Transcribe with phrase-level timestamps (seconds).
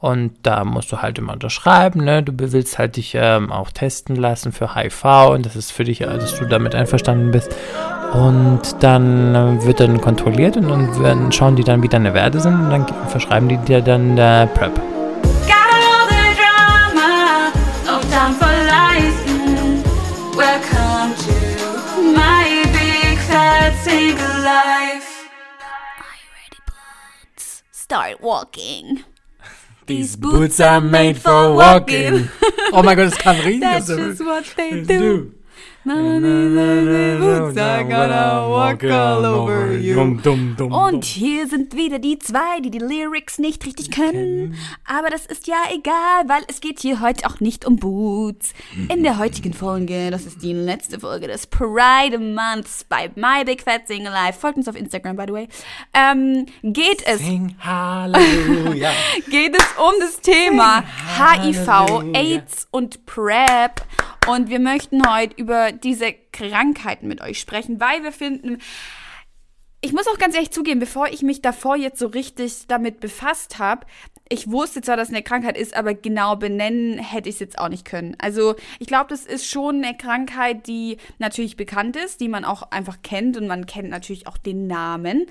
[0.00, 2.22] Und da musst du halt immer unterschreiben, ne?
[2.22, 5.98] Du willst halt dich ähm, auch testen lassen für HIV und das ist für dich,
[5.98, 7.54] dass du damit einverstanden bist.
[8.12, 12.38] Und dann äh, wird dann kontrolliert und dann werden, schauen die dann, wie deine Werte
[12.40, 14.80] sind und dann verschreiben die dir dann äh, PrEP.
[20.38, 25.28] Welcome to my big fat single life.
[25.98, 27.64] Are you ready, boots?
[27.72, 29.04] Start walking.
[29.88, 32.28] These boots are made for walking.
[32.72, 33.60] oh mein Gott, das kann riesig.
[33.60, 35.32] That's just what they do.
[35.84, 36.24] Und
[41.04, 44.56] hier sind wieder die zwei, die die Lyrics nicht richtig können.
[44.84, 48.52] Aber das ist ja egal, weil es geht hier heute auch nicht um Boots.
[48.92, 53.62] In der heutigen Folge, das ist die letzte Folge des Pride Months bei My Big
[53.62, 54.40] Fat Single Life.
[54.40, 55.48] Folgt uns auf Instagram, by the way.
[55.94, 57.20] Ähm, geht es.
[57.20, 58.90] Sing Halleluja.
[59.30, 60.82] geht es um das Thema
[61.16, 63.80] HIV, AIDS und PrEP.
[64.28, 68.58] Und wir möchten heute über diese Krankheiten mit euch sprechen, weil wir finden,
[69.80, 73.58] ich muss auch ganz ehrlich zugeben, bevor ich mich davor jetzt so richtig damit befasst
[73.58, 73.86] habe,
[74.28, 77.58] ich wusste zwar, dass es eine Krankheit ist, aber genau benennen hätte ich es jetzt
[77.58, 78.16] auch nicht können.
[78.18, 82.70] Also ich glaube, das ist schon eine Krankheit, die natürlich bekannt ist, die man auch
[82.70, 85.24] einfach kennt und man kennt natürlich auch den Namen.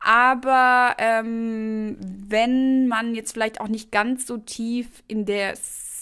[0.00, 5.54] Aber ähm, wenn man jetzt vielleicht auch nicht ganz so tief in der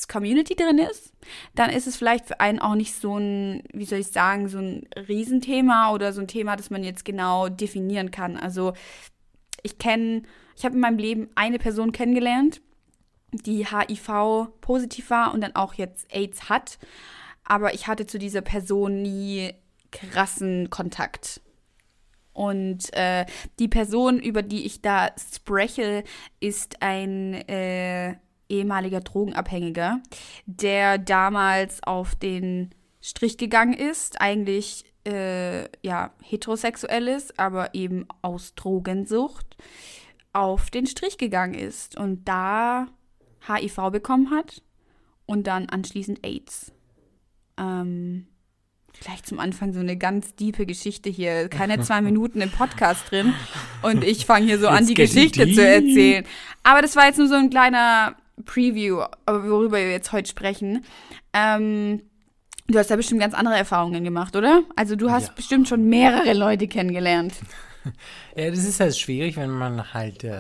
[0.09, 1.10] Community drin ist,
[1.55, 4.59] dann ist es vielleicht für einen auch nicht so ein, wie soll ich sagen, so
[4.59, 8.37] ein Riesenthema oder so ein Thema, das man jetzt genau definieren kann.
[8.37, 8.73] Also
[9.63, 10.23] ich kenne,
[10.57, 12.61] ich habe in meinem Leben eine Person kennengelernt,
[13.33, 16.79] die HIV positiv war und dann auch jetzt AIDS hat.
[17.45, 19.53] Aber ich hatte zu dieser Person nie
[19.91, 21.41] krassen Kontakt.
[22.33, 23.27] Und äh,
[23.59, 26.05] die Person, über die ich da spreche,
[26.39, 28.17] ist ein äh,
[28.51, 30.01] ehemaliger Drogenabhängiger,
[30.47, 32.71] der damals auf den
[33.01, 39.57] Strich gegangen ist, eigentlich äh, ja heterosexuell ist, aber eben aus Drogensucht
[40.33, 42.87] auf den Strich gegangen ist und da
[43.47, 44.63] HIV bekommen hat
[45.27, 46.73] und dann anschließend AIDS.
[47.57, 48.27] Ähm,
[48.99, 51.49] Gleich zum Anfang so eine ganz diepe Geschichte hier.
[51.49, 53.33] Keine zwei Minuten im Podcast drin.
[53.83, 55.55] Und ich fange hier so an, die Geschichte deep.
[55.55, 56.25] zu erzählen.
[56.65, 60.85] Aber das war jetzt nur so ein kleiner Preview, worüber wir jetzt heute sprechen.
[61.33, 62.03] Ähm,
[62.69, 64.63] du hast ja bestimmt ganz andere Erfahrungen gemacht, oder?
[64.77, 65.33] Also du hast ja.
[65.35, 67.35] bestimmt schon mehrere Leute kennengelernt.
[68.37, 70.35] Ja, das ist halt schwierig, wenn man halt äh,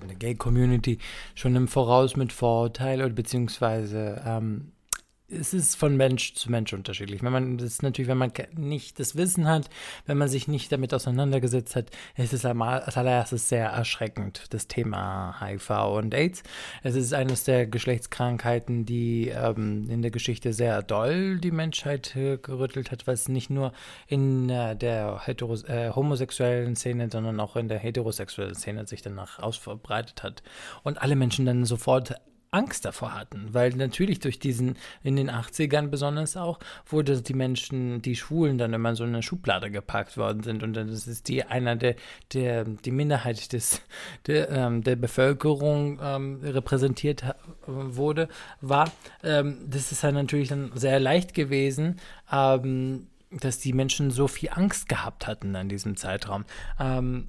[0.00, 0.98] eine Gay-Community
[1.34, 4.70] schon im Voraus mit Vorurteil oder beziehungsweise ähm,
[5.28, 7.22] es ist von Mensch zu Mensch unterschiedlich.
[7.22, 9.70] Wenn man das natürlich, wenn man nicht das Wissen hat,
[10.06, 15.40] wenn man sich nicht damit auseinandergesetzt hat, ist es als allererstes sehr erschreckend, das Thema
[15.40, 16.42] HIV und AIDS.
[16.82, 22.36] Es ist eines der Geschlechtskrankheiten, die ähm, in der Geschichte sehr doll die Menschheit äh,
[22.36, 23.72] gerüttelt hat, was nicht nur
[24.06, 30.22] in äh, der äh, homosexuellen Szene, sondern auch in der heterosexuellen Szene sich danach ausverbreitet
[30.22, 30.42] hat.
[30.82, 32.14] Und alle Menschen dann sofort
[32.54, 38.00] Angst davor hatten, weil natürlich durch diesen, in den 80ern besonders auch, wurde die Menschen,
[38.00, 41.44] die Schwulen dann immer in so eine Schublade gepackt worden sind und dann ist die
[41.44, 41.96] einer der,
[42.32, 43.82] der die Minderheit des,
[44.26, 47.24] der, ähm, der Bevölkerung ähm, repräsentiert
[47.66, 48.28] wurde,
[48.60, 48.90] war,
[49.22, 51.96] ähm, das ist halt natürlich dann sehr leicht gewesen,
[52.32, 56.44] ähm, dass die Menschen so viel Angst gehabt hatten an diesem Zeitraum.
[56.78, 57.28] Ähm,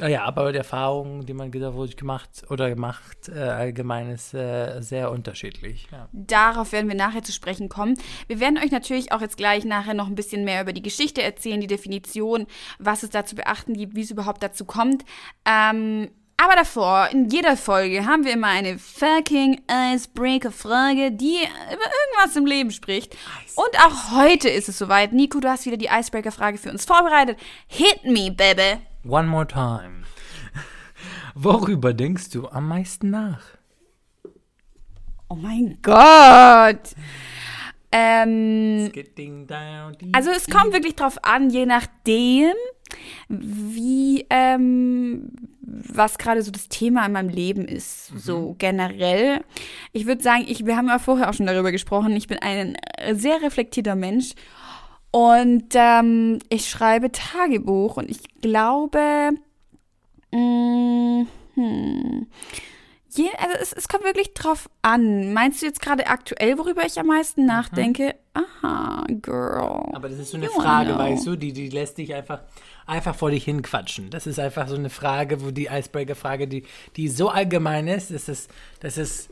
[0.00, 5.86] ja, aber die Erfahrung, die man gemacht oder gemacht, äh, allgemein ist äh, sehr unterschiedlich.
[5.92, 6.08] Ja.
[6.12, 7.96] Darauf werden wir nachher zu sprechen kommen.
[8.26, 11.22] Wir werden euch natürlich auch jetzt gleich nachher noch ein bisschen mehr über die Geschichte
[11.22, 12.46] erzählen, die Definition,
[12.78, 15.04] was es da zu beachten gibt, wie es überhaupt dazu kommt.
[15.44, 22.36] Ähm, aber davor, in jeder Folge haben wir immer eine fucking Icebreaker-Frage, die über irgendwas
[22.36, 23.16] im Leben spricht.
[23.54, 25.12] Und auch heute ist es soweit.
[25.12, 27.38] Nico, du hast wieder die Icebreaker-Frage für uns vorbereitet.
[27.68, 28.80] Hit me, baby!
[29.06, 30.04] One more time.
[31.34, 33.42] Worüber denkst du am meisten nach?
[35.28, 36.94] Oh mein Gott.
[37.92, 38.90] Ähm,
[40.12, 42.52] also es kommt wirklich drauf an, je nachdem,
[43.28, 45.30] wie, ähm,
[45.60, 48.18] was gerade so das Thema in meinem Leben ist, mhm.
[48.18, 49.44] so generell.
[49.92, 52.76] Ich würde sagen, ich, wir haben ja vorher auch schon darüber gesprochen, ich bin ein
[53.12, 54.34] sehr reflektierter Mensch
[55.14, 59.30] und ähm, ich schreibe Tagebuch und ich glaube,
[60.32, 62.26] mh, mm, hm,
[63.10, 65.32] je, also es, es, kommt wirklich drauf an.
[65.32, 67.46] Meinst du jetzt gerade aktuell, worüber ich am meisten mhm.
[67.46, 68.16] nachdenke?
[68.32, 69.88] aha, girl.
[69.94, 72.40] Aber das ist so eine You Frage, weißt du, die, die lässt dich einfach,
[72.84, 74.10] einfach vor dich hinquatschen.
[74.10, 76.64] Das ist einfach so eine Frage, wo die Icebreaker-Frage, die,
[76.96, 78.48] die so allgemein ist, dass es,
[78.80, 79.28] dass es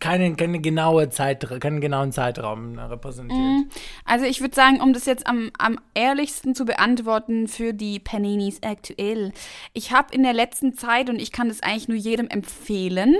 [0.00, 3.72] keine, keine genaue Zeit, keinen genauen Zeitraum repräsentiert.
[4.04, 8.60] Also ich würde sagen, um das jetzt am, am ehrlichsten zu beantworten für die Paninis
[8.62, 9.32] aktuell.
[9.74, 13.16] Ich habe in der letzten Zeit, und ich kann das eigentlich nur jedem empfehlen,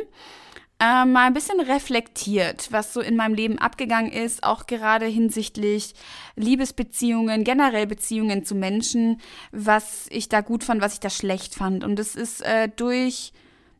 [0.78, 5.94] äh, mal ein bisschen reflektiert, was so in meinem Leben abgegangen ist, auch gerade hinsichtlich
[6.36, 9.20] Liebesbeziehungen, generell Beziehungen zu Menschen,
[9.52, 11.82] was ich da gut fand, was ich da schlecht fand.
[11.82, 13.32] Und das ist äh, durch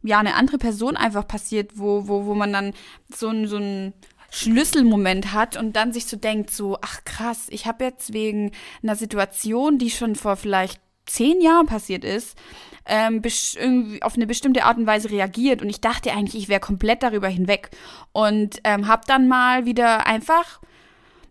[0.03, 2.75] ja eine andere Person einfach passiert, wo, wo, wo man dann
[3.15, 3.93] so ein, so ein
[4.31, 8.53] Schlüsselmoment hat und dann sich so denkt, so, ach krass, ich habe jetzt wegen
[8.83, 12.37] einer Situation, die schon vor vielleicht zehn Jahren passiert ist,
[12.85, 16.61] ähm, irgendwie auf eine bestimmte Art und Weise reagiert und ich dachte eigentlich, ich wäre
[16.61, 17.71] komplett darüber hinweg
[18.13, 20.61] und ähm, habe dann mal wieder einfach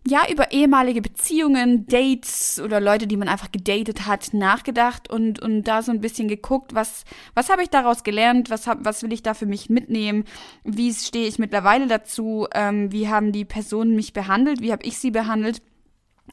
[0.08, 5.64] ja, über ehemalige Beziehungen, Dates oder Leute, die man einfach gedatet hat, nachgedacht und, und
[5.64, 7.04] da so ein bisschen geguckt, was,
[7.34, 10.24] was habe ich daraus gelernt, was, hab, was will ich da für mich mitnehmen,
[10.64, 14.98] wie stehe ich mittlerweile dazu, ähm, wie haben die Personen mich behandelt, wie habe ich
[14.98, 15.60] sie behandelt.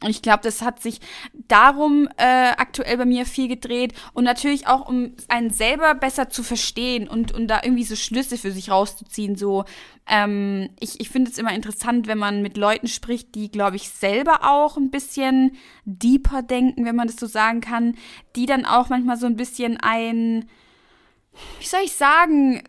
[0.02, 1.00] Und ich glaube, das hat sich
[1.48, 6.44] darum äh, aktuell bei mir viel gedreht und natürlich auch, um einen selber besser zu
[6.44, 9.36] verstehen und, und da irgendwie so Schlüsse für sich rauszuziehen.
[9.36, 9.66] So,
[10.08, 13.90] ähm, ich, ich finde es immer interessant, wenn man mit Leuten spricht, die, glaube ich,
[13.90, 15.56] selber auch ein bisschen
[15.86, 17.96] deeper denken, wenn man das so sagen kann,
[18.36, 20.46] die dann auch manchmal so ein bisschen ein
[21.60, 22.64] wie soll ich sagen,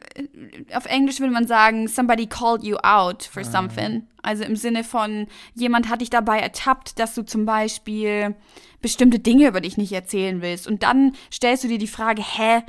[0.74, 4.06] auf Englisch würde man sagen, somebody called you out for something.
[4.22, 8.34] Also im Sinne von, jemand hat dich dabei ertappt, dass du zum Beispiel
[8.80, 10.66] bestimmte Dinge über dich nicht erzählen willst.
[10.66, 12.62] Und dann stellst du dir die Frage, hä,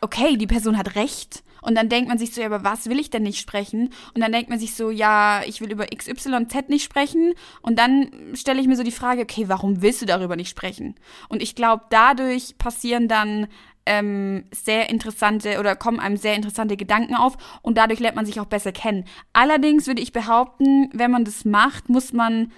[0.00, 1.42] okay, die Person hat recht.
[1.62, 3.90] Und dann denkt man sich so, ja, aber was will ich denn nicht sprechen?
[4.14, 7.34] Und dann denkt man sich so, ja, ich will über XYZ nicht sprechen.
[7.60, 10.94] Und dann stelle ich mir so die Frage, okay, warum willst du darüber nicht sprechen?
[11.28, 13.48] Und ich glaube, dadurch passieren dann
[13.86, 18.40] ähm, sehr interessante oder kommen einem sehr interessante Gedanken auf und dadurch lernt man sich
[18.40, 19.04] auch besser kennen.
[19.32, 22.52] Allerdings würde ich behaupten, wenn man das macht, muss man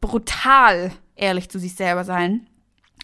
[0.00, 2.46] brutal ehrlich zu sich selber sein.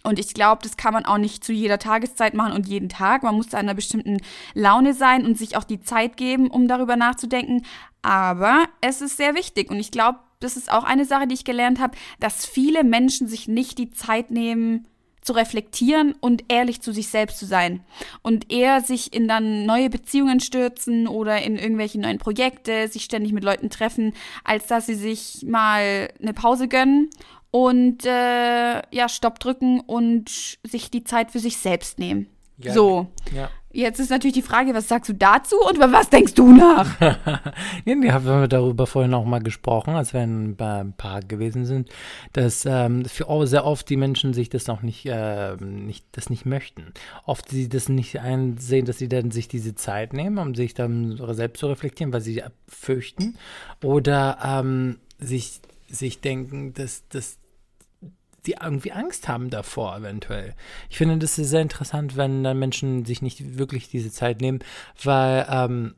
[0.03, 3.23] Und ich glaube, das kann man auch nicht zu jeder Tageszeit machen und jeden Tag.
[3.23, 4.17] Man muss in einer bestimmten
[4.53, 7.65] Laune sein und sich auch die Zeit geben, um darüber nachzudenken.
[8.01, 11.45] Aber es ist sehr wichtig und ich glaube, das ist auch eine Sache, die ich
[11.45, 14.87] gelernt habe, dass viele Menschen sich nicht die Zeit nehmen,
[15.23, 17.83] zu reflektieren und ehrlich zu sich selbst zu sein.
[18.21, 23.33] Und eher sich in dann neue Beziehungen stürzen oder in irgendwelche neuen Projekte, sich ständig
[23.33, 27.09] mit Leuten treffen, als dass sie sich mal eine Pause gönnen
[27.51, 32.27] und äh, ja, Stopp drücken und sich die Zeit für sich selbst nehmen.
[32.57, 32.73] Ja.
[32.73, 33.07] So.
[33.33, 33.49] Ja.
[33.75, 36.95] Jetzt ist natürlich die Frage, was sagst du dazu und über was denkst du nach?
[37.85, 41.89] Ja, wir haben darüber vorhin auch mal gesprochen, als wir ein beim Park gewesen sind,
[42.33, 46.45] dass ähm, für sehr oft die Menschen sich das noch nicht, äh, nicht, das nicht
[46.45, 46.93] möchten.
[47.25, 51.19] Oft sie das nicht einsehen, dass sie dann sich diese Zeit nehmen, um sich dann
[51.33, 53.35] selbst zu reflektieren, weil sie fürchten
[53.81, 57.37] oder ähm, sich, sich denken, dass das
[58.45, 60.53] die irgendwie Angst haben davor, eventuell.
[60.89, 64.59] Ich finde, das ist sehr interessant, wenn dann Menschen sich nicht wirklich diese Zeit nehmen,
[65.03, 65.95] weil, ähm,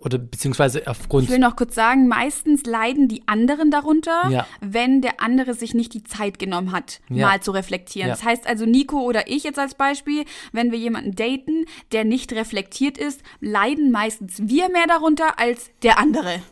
[0.00, 1.24] oder beziehungsweise aufgrund.
[1.24, 4.44] Ich will noch kurz sagen, meistens leiden die anderen darunter, Ja.
[4.60, 7.28] wenn der andere sich nicht die Zeit genommen hat, Ja.
[7.28, 8.08] mal zu reflektieren.
[8.08, 8.14] Ja.
[8.14, 12.32] Das heißt also, Nico oder ich jetzt als Beispiel, wenn wir jemanden daten, der nicht
[12.32, 16.42] reflektiert ist, leiden meistens wir mehr darunter als der andere.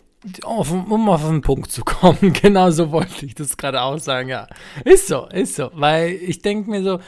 [0.43, 4.29] Auf, um auf den Punkt zu kommen, genau so wollte ich das gerade auch sagen,
[4.29, 4.49] ja.
[4.85, 5.71] Ist so, ist so.
[5.75, 7.01] Weil ich denke mir so,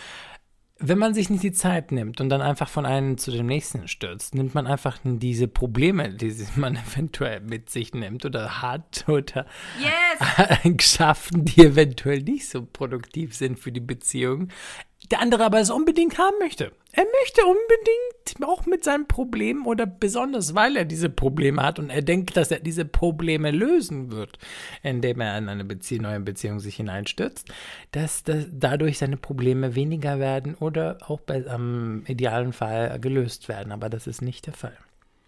[0.83, 3.87] wenn man sich nicht die Zeit nimmt und dann einfach von einem zu dem nächsten
[3.87, 9.47] stürzt, nimmt man einfach diese Probleme, die man eventuell mit sich nimmt oder hat oder
[9.79, 10.49] Yes!
[10.65, 14.49] Eigenschaften, die eventuell nicht so produktiv sind für die Beziehung,
[15.11, 16.73] der andere aber es unbedingt haben möchte.
[16.93, 21.91] Er möchte unbedingt auch mit seinem Problem oder besonders weil er diese Probleme hat und
[21.91, 24.39] er denkt, dass er diese Probleme lösen wird,
[24.83, 27.53] indem er in eine Bezie neue Beziehung sich hineinstürzt,
[27.93, 33.73] dass, dass dadurch seine Probleme weniger werden oder auch bei, am idealen Fall gelöst werden.
[33.73, 34.77] Aber das ist nicht der Fall.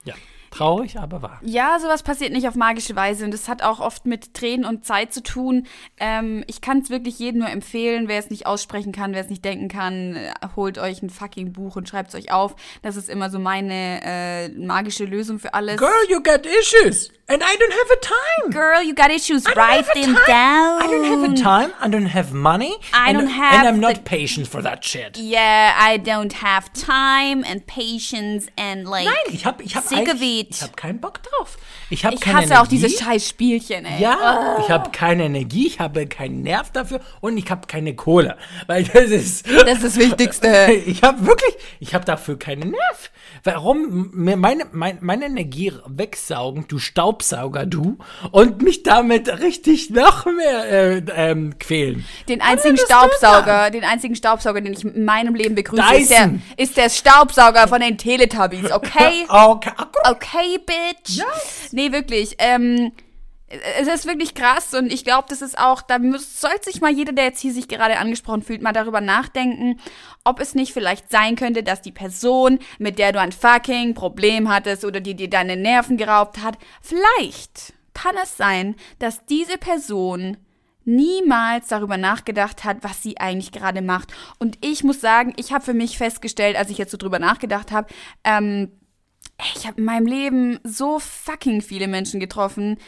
[0.05, 0.15] Ja,
[0.53, 1.41] traurig, aber wahr.
[1.43, 4.85] Ja, sowas passiert nicht auf magische Weise und das hat auch oft mit Tränen und
[4.85, 5.67] Zeit zu tun.
[5.99, 9.29] Ähm, ich kann es wirklich jedem nur empfehlen, wer es nicht aussprechen kann, wer es
[9.29, 12.55] nicht denken kann, äh, holt euch ein fucking Buch und schreibt es euch auf.
[12.83, 15.77] Das ist immer so meine äh, magische Lösung für alles.
[15.79, 18.51] Girl, you got issues and I don't have a time.
[18.51, 20.83] Girl, you got issues, write them down.
[20.83, 21.73] I don't have a time.
[21.81, 22.77] I don't have money.
[22.93, 25.17] I and, don't have And I'm not patient for that shit.
[25.17, 29.85] Yeah, I don't have time and patience and like Nein, ich habe ich hab
[30.43, 30.57] it.
[30.57, 31.59] Ich habe keinen Bock drauf.
[31.93, 32.79] Ich habe Ich keine hasse auch Energie.
[32.79, 34.01] diese scheiß Spielchen, ey.
[34.01, 38.39] Ja, ich habe keine Energie, ich habe keinen Nerv dafür und ich habe keine Kohle.
[38.67, 39.47] Weil das ist.
[39.47, 40.53] Das ist das Wichtigste.
[40.93, 43.11] Ich habe wirklich, ich habe dafür keinen Nerv.
[43.45, 47.99] Warum mir meine, mein, meine Energie wegsaugen, du Staubsauger, du,
[48.31, 52.05] und mich damit richtig noch mehr äh, ähm, quälen?
[52.29, 56.77] Den einzigen Staubsauger, den einzigen Staubsauger, den ich in meinem Leben begrüße, ist der, ist
[56.77, 59.27] der Staubsauger von den Teletubbies, okay?
[59.29, 59.71] Okay.
[60.05, 61.17] Okay, bitch.
[61.17, 61.73] Yes.
[61.73, 62.37] Nee, wirklich.
[62.39, 62.93] Ähm,
[63.79, 67.13] es ist wirklich krass und ich glaube, das ist auch, da sollte sich mal jeder,
[67.13, 69.79] der jetzt hier sich gerade angesprochen fühlt, mal darüber nachdenken,
[70.25, 74.49] ob es nicht vielleicht sein könnte, dass die Person, mit der du ein fucking Problem
[74.49, 80.39] hattest oder die dir deine Nerven geraubt hat, vielleicht kann es sein, dass diese Person
[80.85, 84.13] niemals darüber nachgedacht hat, was sie eigentlich gerade macht.
[84.39, 87.71] Und ich muss sagen, ich habe für mich festgestellt, als ich jetzt so drüber nachgedacht
[87.71, 87.89] habe,
[88.25, 88.73] ähm,
[89.55, 92.79] ich habe in meinem Leben so fucking viele Menschen getroffen,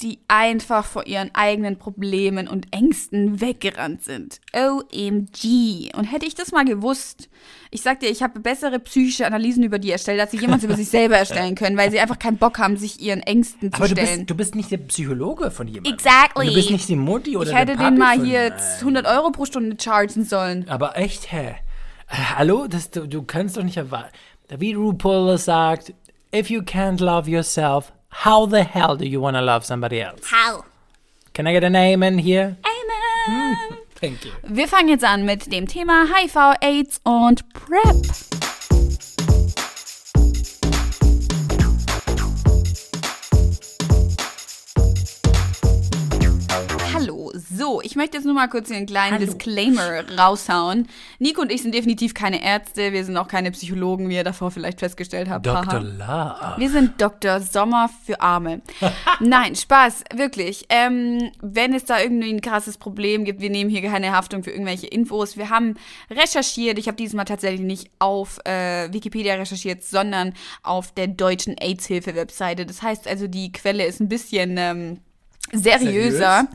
[0.00, 4.40] die einfach vor ihren eigenen Problemen und Ängsten weggerannt sind.
[4.52, 5.94] OMG.
[5.94, 7.28] Und hätte ich das mal gewusst,
[7.70, 10.74] ich sag dir, ich habe bessere psychische Analysen über die erstellt, als sie jemals über
[10.74, 13.86] sich selber erstellen können, weil sie einfach keinen Bock haben, sich ihren Ängsten zu Aber
[13.86, 14.18] du stellen.
[14.18, 15.94] bist, du bist nicht der Psychologe von jemandem.
[15.94, 16.40] Exactly.
[16.40, 19.30] Und du bist nicht die Mutti oder ich hätte den mal hier jetzt 100 Euro
[19.30, 20.68] pro Stunde chargen sollen.
[20.68, 21.54] Aber echt, hä?
[22.08, 22.66] Äh, hallo?
[22.66, 24.10] Das, du, du kannst doch nicht erwarten.
[24.58, 25.94] Wie RuPaul sagt,
[26.34, 30.20] if you can't love yourself, how the hell do you want to love somebody else?
[30.24, 30.64] How?
[31.32, 32.56] Can I get an amen here?
[32.66, 33.56] Amen.
[33.56, 34.32] Hmm, thank you.
[34.42, 39.13] Wir fangen jetzt an mit dem Thema HIV, AIDS und PrEP.
[47.48, 49.26] So, ich möchte jetzt nur mal kurz hier einen kleinen Hallo.
[49.26, 50.88] Disclaimer raushauen.
[51.18, 54.50] Nico und ich sind definitiv keine Ärzte, wir sind auch keine Psychologen, wie ihr davor
[54.50, 55.46] vielleicht festgestellt habt.
[55.46, 55.80] Dr.
[55.80, 56.54] Love.
[56.56, 57.40] Wir sind Dr.
[57.40, 58.62] Sommer für Arme.
[59.20, 60.66] Nein, Spaß, wirklich.
[60.68, 64.50] Ähm, wenn es da irgendwie ein krasses Problem gibt, wir nehmen hier keine Haftung für
[64.50, 65.36] irgendwelche Infos.
[65.36, 65.74] Wir haben
[66.10, 72.64] recherchiert, ich habe diesmal tatsächlich nicht auf äh, Wikipedia recherchiert, sondern auf der deutschen AIDS-Hilfe-Webseite.
[72.64, 74.56] Das heißt also, die Quelle ist ein bisschen...
[74.56, 75.00] Ähm,
[75.52, 76.48] seriöser.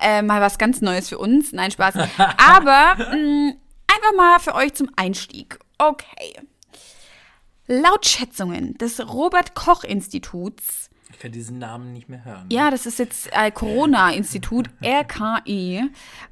[0.00, 1.52] Äh, mal was ganz Neues für uns.
[1.52, 1.94] Nein, Spaß.
[2.38, 3.54] Aber mh,
[3.92, 5.58] einfach mal für euch zum Einstieg.
[5.78, 6.34] Okay.
[7.66, 12.46] Laut Schätzungen des Robert Koch Instituts, Ich kann diesen Namen nicht mehr hören.
[12.52, 15.82] ja, das ist jetzt äh, Corona-Institut, RKI,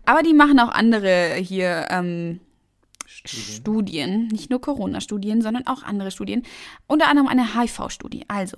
[0.05, 2.41] aber die machen auch andere hier ähm,
[3.25, 6.43] Studien, nicht nur Corona-Studien, sondern auch andere Studien,
[6.87, 8.25] unter anderem eine HIV-Studie.
[8.29, 8.57] Also,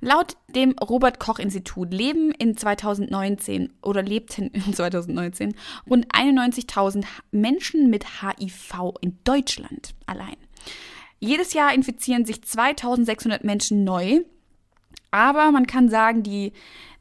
[0.00, 5.54] laut dem Robert Koch-Institut leben in 2019 oder lebten in 2019
[5.88, 10.36] rund 91.000 Menschen mit HIV in Deutschland allein.
[11.20, 14.20] Jedes Jahr infizieren sich 2600 Menschen neu,
[15.10, 16.52] aber man kann sagen, die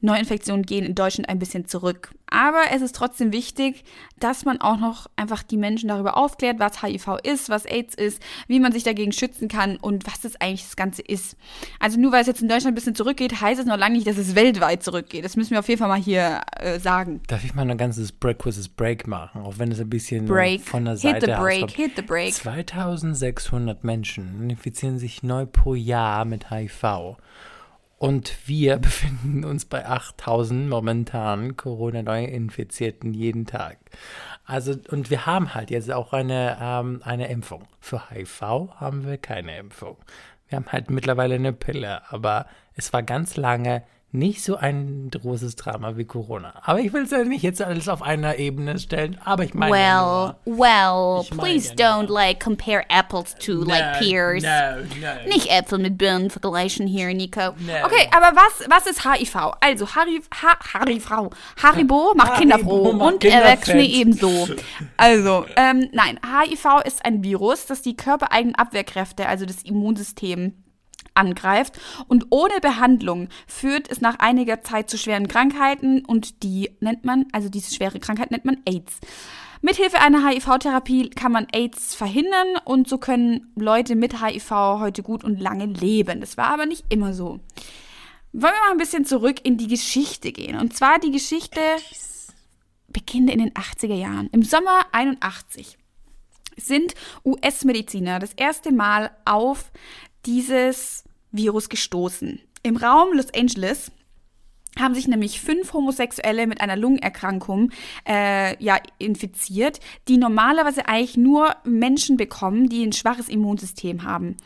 [0.01, 2.12] Neuinfektionen gehen in Deutschland ein bisschen zurück.
[2.30, 3.84] Aber es ist trotzdem wichtig,
[4.20, 8.22] dass man auch noch einfach die Menschen darüber aufklärt, was HIV ist, was AIDS ist,
[8.48, 11.38] wie man sich dagegen schützen kann und was das eigentlich das Ganze ist.
[11.80, 14.08] Also nur weil es jetzt in Deutschland ein bisschen zurückgeht, heißt es noch lange nicht,
[14.08, 15.24] dass es weltweit zurückgeht.
[15.24, 17.22] Das müssen wir auf jeden Fall mal hier äh, sagen.
[17.27, 20.62] Darf ich mal ein ganzes Break, kurzes Break machen, auch wenn es ein bisschen Break.
[20.62, 22.34] von der Hit Seite the break, hit the break.
[22.34, 27.18] 2600 Menschen infizieren sich neu pro Jahr mit HIV.
[27.98, 33.77] Und wir befinden uns bei 8000 momentan Corona-Neuinfizierten jeden Tag.
[34.46, 37.68] Also, und wir haben halt jetzt auch eine, ähm, eine Impfung.
[37.80, 38.42] Für HIV
[38.75, 39.98] haben wir keine Impfung.
[40.48, 43.84] Wir haben halt mittlerweile eine Pille, aber es war ganz lange
[44.17, 46.53] nicht so ein großes Drama wie Corona.
[46.63, 49.71] Aber ich will es ja nicht jetzt alles auf einer Ebene stellen, aber ich meine.
[49.77, 54.43] ja Well, nur- well, please ja don't like compare apples to like No, pears.
[54.43, 55.29] No, no.
[55.29, 57.39] Nicht Äpfel mit Birnen vergleichen hier, Nico.
[57.41, 57.86] No.
[57.86, 59.36] Okay, aber was, was ist HIV?
[59.62, 61.29] Also, Harry, ha, Harry Frau.
[61.62, 63.91] Haribo macht Haribo Kinder froh macht und Kinder Erwachsene fett.
[63.91, 64.47] ebenso.
[64.97, 70.53] Also, ähm, nein, HIV ist ein Virus, das die körpereigenen Abwehrkräfte, also das Immunsystem,
[71.17, 77.05] angreift und ohne Behandlung führt es nach einiger Zeit zu schweren Krankheiten und die nennt
[77.05, 79.00] man, also diese schwere Krankheit nennt man AIDS.
[79.62, 85.24] Mithilfe einer HIV-Therapie kann man AIDS verhindern und so können Leute mit HIV heute gut
[85.24, 86.21] und lange leben.
[86.21, 87.39] Das war aber nicht immer so.
[88.33, 90.59] Wollen wir mal ein bisschen zurück in die Geschichte gehen.
[90.59, 91.59] Und zwar die Geschichte
[92.88, 94.29] beginnt in den 80er Jahren.
[94.31, 95.77] Im Sommer 81
[96.55, 96.93] sind
[97.25, 99.71] US-Mediziner das erste Mal auf
[100.25, 102.39] dieses Virus gestoßen.
[102.63, 103.91] Im Raum Los Angeles
[104.79, 107.72] haben sich nämlich fünf Homosexuelle mit einer Lungenerkrankung
[108.07, 114.38] äh, ja, infiziert, die normalerweise eigentlich nur Menschen bekommen, die ein schwaches Immunsystem haben.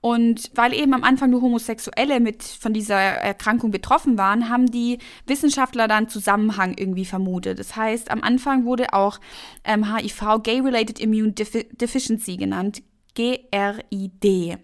[0.00, 4.98] Und weil eben am Anfang nur Homosexuelle mit von dieser Erkrankung betroffen waren, haben die
[5.26, 7.58] Wissenschaftler dann Zusammenhang irgendwie vermutet.
[7.58, 9.18] Das heißt, am Anfang wurde auch
[9.64, 12.82] ähm, HIV Gay-Related Immune Defi Deficiency genannt,
[13.14, 14.58] GRID.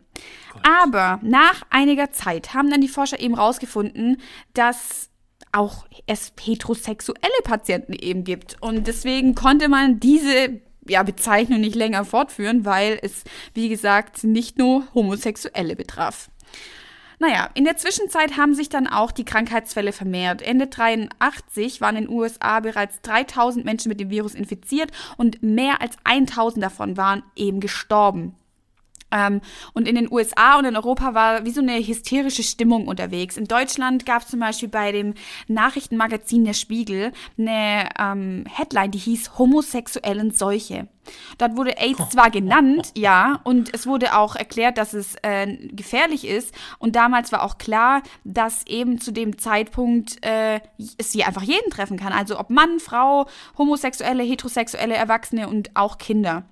[0.62, 4.20] Aber nach einiger Zeit haben dann die Forscher eben rausgefunden,
[4.54, 5.10] dass
[5.52, 8.56] auch es heterosexuelle Patienten eben gibt.
[8.60, 13.24] Und deswegen konnte man diese ja, Bezeichnung nicht länger fortführen, weil es,
[13.54, 16.30] wie gesagt, nicht nur Homosexuelle betraf.
[17.18, 20.40] Naja, in der Zwischenzeit haben sich dann auch die Krankheitsfälle vermehrt.
[20.40, 25.82] Ende 83 waren in den USA bereits 3000 Menschen mit dem Virus infiziert und mehr
[25.82, 28.34] als 1000 davon waren eben gestorben.
[29.10, 29.40] Ähm,
[29.72, 33.36] und in den USA und in Europa war wie so eine hysterische Stimmung unterwegs.
[33.36, 35.14] In Deutschland gab es zum Beispiel bei dem
[35.48, 40.88] Nachrichtenmagazin Der Spiegel eine ähm, Headline, die hieß Homosexuellen Seuche.
[41.38, 46.26] Dort wurde AIDS zwar genannt, ja, und es wurde auch erklärt, dass es äh, gefährlich
[46.26, 46.54] ist.
[46.78, 50.60] Und damals war auch klar, dass eben zu dem Zeitpunkt äh,
[50.98, 52.12] es hier einfach jeden treffen kann.
[52.12, 53.26] Also ob Mann, Frau,
[53.58, 56.44] Homosexuelle, Heterosexuelle, Erwachsene und auch Kinder.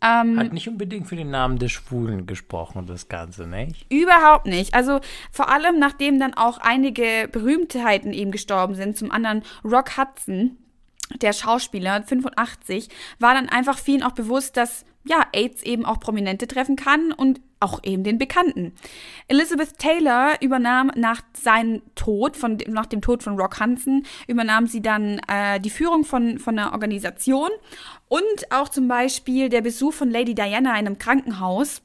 [0.00, 3.90] Ähm, Hat nicht unbedingt für den Namen des Schwulen gesprochen, das Ganze, nicht?
[3.92, 4.74] Überhaupt nicht.
[4.74, 5.00] Also
[5.32, 10.56] vor allem, nachdem dann auch einige Berühmtheiten eben gestorben sind, zum anderen Rock Hudson,
[11.16, 12.88] der Schauspieler, 85,
[13.18, 17.40] war dann einfach vielen auch bewusst, dass ja, AIDS eben auch Prominente treffen kann und
[17.60, 18.72] auch eben den Bekannten.
[19.26, 24.82] Elizabeth Taylor übernahm nach seinem Tod, von, nach dem Tod von Rock Hudson, übernahm sie
[24.82, 27.50] dann äh, die Führung von, von einer Organisation
[28.08, 31.82] und auch zum Beispiel der Besuch von Lady Diana in einem Krankenhaus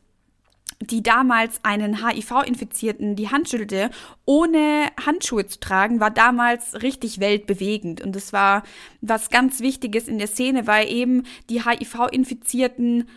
[0.82, 3.90] die damals einen HIV-Infizierten die Hand schüttelte,
[4.26, 8.02] ohne Handschuhe zu tragen, war damals richtig weltbewegend.
[8.02, 8.64] Und das war
[9.02, 13.08] was ganz Wichtiges in der Szene, weil eben die HIV-Infizierten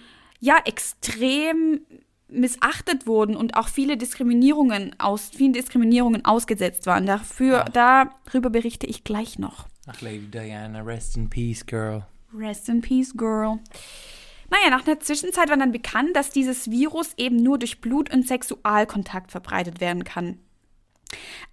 [0.40, 1.80] ja extrem
[2.28, 7.06] missachtet wurden und auch viele Diskriminierungen aus vielen Diskriminierungen ausgesetzt waren.
[7.06, 8.08] Dafür Ach.
[8.24, 9.66] darüber berichte ich gleich noch.
[9.86, 12.04] Ach Lady Diana, rest in peace, girl.
[12.34, 13.60] Rest in peace, girl.
[14.50, 18.26] Naja, nach einer Zwischenzeit war dann bekannt, dass dieses Virus eben nur durch Blut- und
[18.26, 20.38] Sexualkontakt verbreitet werden kann.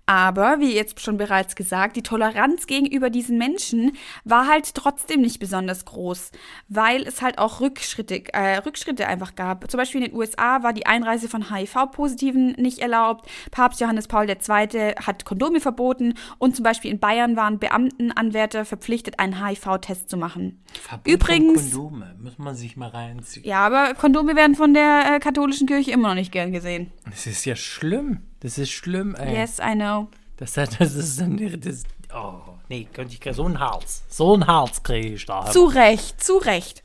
[0.05, 5.39] Aber, wie jetzt schon bereits gesagt, die Toleranz gegenüber diesen Menschen war halt trotzdem nicht
[5.39, 6.31] besonders groß,
[6.67, 9.69] weil es halt auch Rückschritte, äh, Rückschritte einfach gab.
[9.71, 13.29] Zum Beispiel in den USA war die Einreise von HIV-Positiven nicht erlaubt.
[13.51, 14.95] Papst Johannes Paul II.
[14.97, 20.61] hat Kondome verboten und zum Beispiel in Bayern waren Beamtenanwärter verpflichtet, einen HIV-Test zu machen.
[20.81, 21.71] Verbot Übrigens.
[21.71, 23.45] Kondome, muss man sich mal reinziehen.
[23.45, 26.91] Ja, aber Kondome werden von der äh, katholischen Kirche immer noch nicht gern gesehen.
[27.05, 28.19] Das ist ja schlimm.
[28.43, 29.33] Das ist schlimm, ey.
[29.33, 30.09] Yes, I know.
[30.37, 31.37] Das, das ist dann.
[31.61, 34.03] Das, oh, nee, könnte ich so ein Hals.
[34.09, 35.45] So ein Hals kriege ich da.
[35.45, 36.83] Zu Recht, zu Recht.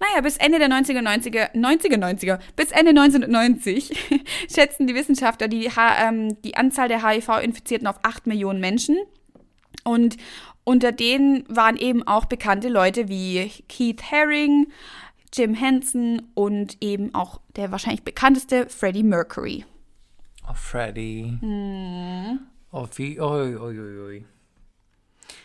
[0.00, 3.92] Naja, bis Ende der 90er, 90er, 90er, 90er, bis Ende 1990
[4.52, 8.96] schätzen die Wissenschaftler die, ähm, die Anzahl der HIV-Infizierten auf 8 Millionen Menschen.
[9.84, 10.16] Und
[10.64, 14.68] unter denen waren eben auch bekannte Leute wie Keith Haring,
[15.32, 19.64] Jim Henson und eben auch der wahrscheinlich bekannteste Freddie Mercury.
[20.56, 21.38] Freddy.
[21.40, 22.40] Hm.
[22.70, 24.24] Oh, wie, oi, oi, oi.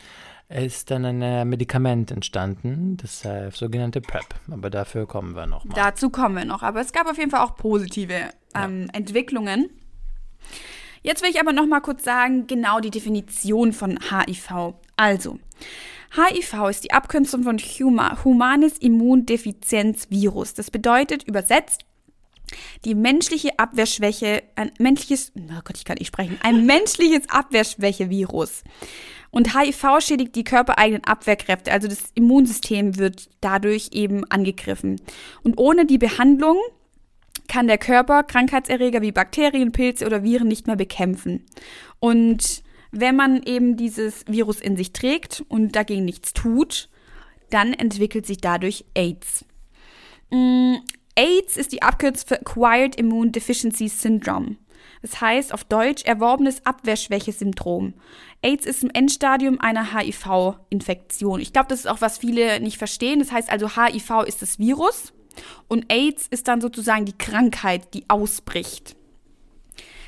[0.49, 4.37] ist dann ein äh, Medikament entstanden, das äh, sogenannte PrEP.
[4.51, 5.75] Aber dafür kommen wir noch mal.
[5.75, 6.63] Dazu kommen wir noch.
[6.63, 8.89] Aber es gab auf jeden Fall auch positive ähm, ja.
[8.93, 9.69] Entwicklungen.
[11.03, 14.75] Jetzt will ich aber noch mal kurz sagen, genau die Definition von HIV.
[14.97, 15.41] Also,
[16.15, 20.55] HIV ist die Abkürzung von Huma, Humanes Immundefizenzvirus.
[20.55, 21.85] Das bedeutet übersetzt
[22.85, 28.63] Die menschliche Abwehrschwäche, ein menschliches, oh Gott, ich kann nicht sprechen, ein menschliches Abwehrschwäche-Virus.
[29.31, 35.01] Und HIV schädigt die körpereigenen Abwehrkräfte, also das Immunsystem wird dadurch eben angegriffen.
[35.43, 36.57] Und ohne die Behandlung
[37.49, 41.45] kann der Körper Krankheitserreger wie Bakterien, Pilze oder Viren nicht mehr bekämpfen.
[41.99, 42.63] Und
[42.93, 46.89] wenn man eben dieses Virus in sich trägt und dagegen nichts tut,
[47.51, 49.45] dann entwickelt sich dadurch AIDS.
[51.17, 54.57] AIDS ist die Abkürzung für Acquired Immune Deficiency Syndrome.
[55.03, 57.95] Das heißt auf Deutsch erworbenes Abwehrschwäche-Syndrom.
[58.43, 61.41] AIDS ist im Endstadium einer HIV-Infektion.
[61.41, 63.19] Ich glaube, das ist auch, was viele nicht verstehen.
[63.19, 65.13] Das heißt also, HIV ist das Virus
[65.69, 68.97] und AIDS ist dann sozusagen die Krankheit, die ausbricht.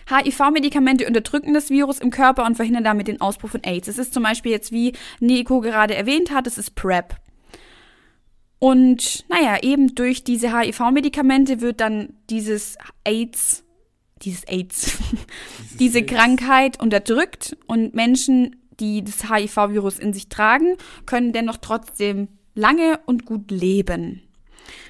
[0.08, 3.88] HIV-Medikamente unterdrücken das Virus im Körper und verhindern damit den Ausbruch von AIDS.
[3.88, 7.16] Es ist zum Beispiel jetzt, wie Nico gerade erwähnt hat, es ist PrEP.
[8.58, 13.64] Und naja, eben durch diese HIV-Medikamente wird dann dieses AIDS,
[14.22, 16.12] dieses AIDS, dieses diese AIDS.
[16.12, 23.26] Krankheit unterdrückt und Menschen, die das HIV-Virus in sich tragen, können dennoch trotzdem lange und
[23.26, 24.22] gut leben.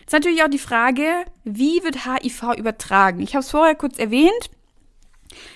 [0.00, 3.20] Jetzt natürlich auch die Frage, wie wird HIV übertragen?
[3.20, 4.50] Ich habe es vorher kurz erwähnt.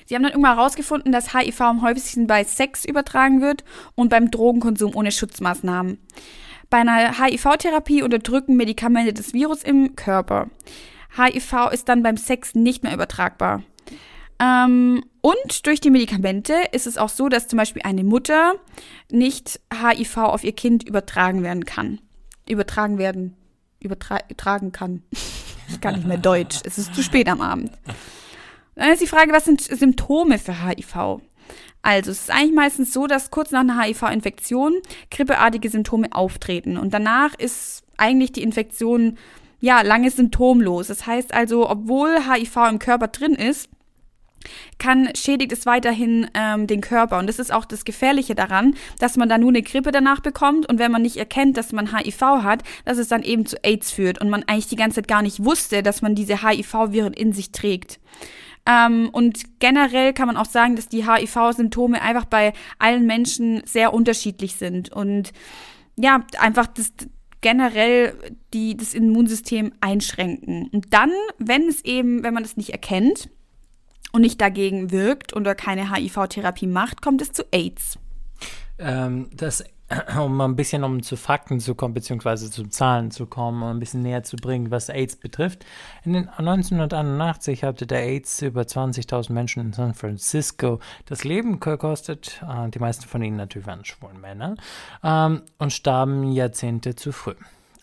[0.06, 4.30] Sie haben dann irgendwann herausgefunden, dass HIV am häufigsten bei Sex übertragen wird und beim
[4.30, 5.98] Drogenkonsum ohne Schutzmaßnahmen.
[6.70, 10.48] Bei einer HIV-Therapie unterdrücken Medikamente das Virus im Körper.
[11.16, 13.64] HIV ist dann beim Sex nicht mehr übertragbar.
[14.38, 18.54] Ähm, und durch die Medikamente ist es auch so, dass zum Beispiel eine Mutter
[19.10, 22.00] nicht HIV auf ihr Kind übertragen werden kann.
[22.48, 23.36] Übertragen werden.
[23.80, 25.02] Übertragen kann.
[25.72, 26.58] Ich kann nicht mehr Deutsch.
[26.64, 27.70] Es ist zu spät am Abend.
[28.74, 31.20] Dann ist die Frage, was sind Symptome für HIV?
[31.82, 34.74] Also, es ist eigentlich meistens so, dass kurz nach einer HIV-Infektion
[35.10, 39.18] grippeartige Symptome auftreten und danach ist eigentlich die Infektion
[39.60, 40.88] ja lange symptomlos.
[40.88, 43.68] Das heißt also, obwohl HIV im Körper drin ist,
[44.78, 47.18] kann schädigt es weiterhin ähm, den Körper.
[47.18, 50.66] Und das ist auch das Gefährliche daran, dass man da nur eine Grippe danach bekommt
[50.66, 53.90] und wenn man nicht erkennt, dass man HIV hat, dass es dann eben zu AIDS
[53.90, 57.32] führt und man eigentlich die ganze Zeit gar nicht wusste, dass man diese HIV-Viren in
[57.32, 58.00] sich trägt.
[58.70, 63.92] Ähm, und generell kann man auch sagen, dass die HIV-Symptome einfach bei allen Menschen sehr
[63.92, 65.32] unterschiedlich sind und
[65.96, 66.92] ja, einfach das
[67.40, 68.14] generell
[68.54, 70.68] die, das Immunsystem einschränken.
[70.72, 73.28] Und dann, wenn es eben, wenn man es nicht erkennt
[74.12, 77.98] und nicht dagegen wirkt oder keine HIV-Therapie macht, kommt es zu AIDS.
[78.78, 79.64] Ähm, das
[80.18, 83.80] um ein bisschen um zu Fakten zu kommen, beziehungsweise zu Zahlen zu kommen, um ein
[83.80, 85.64] bisschen näher zu bringen, was AIDS betrifft.
[86.04, 92.40] In den 1981 hatte der AIDS über 20.000 Menschen in San Francisco das Leben gekostet.
[92.48, 94.54] Äh, die meisten von ihnen natürlich waren schwulen Männer
[95.02, 97.34] ähm, und starben Jahrzehnte zu früh.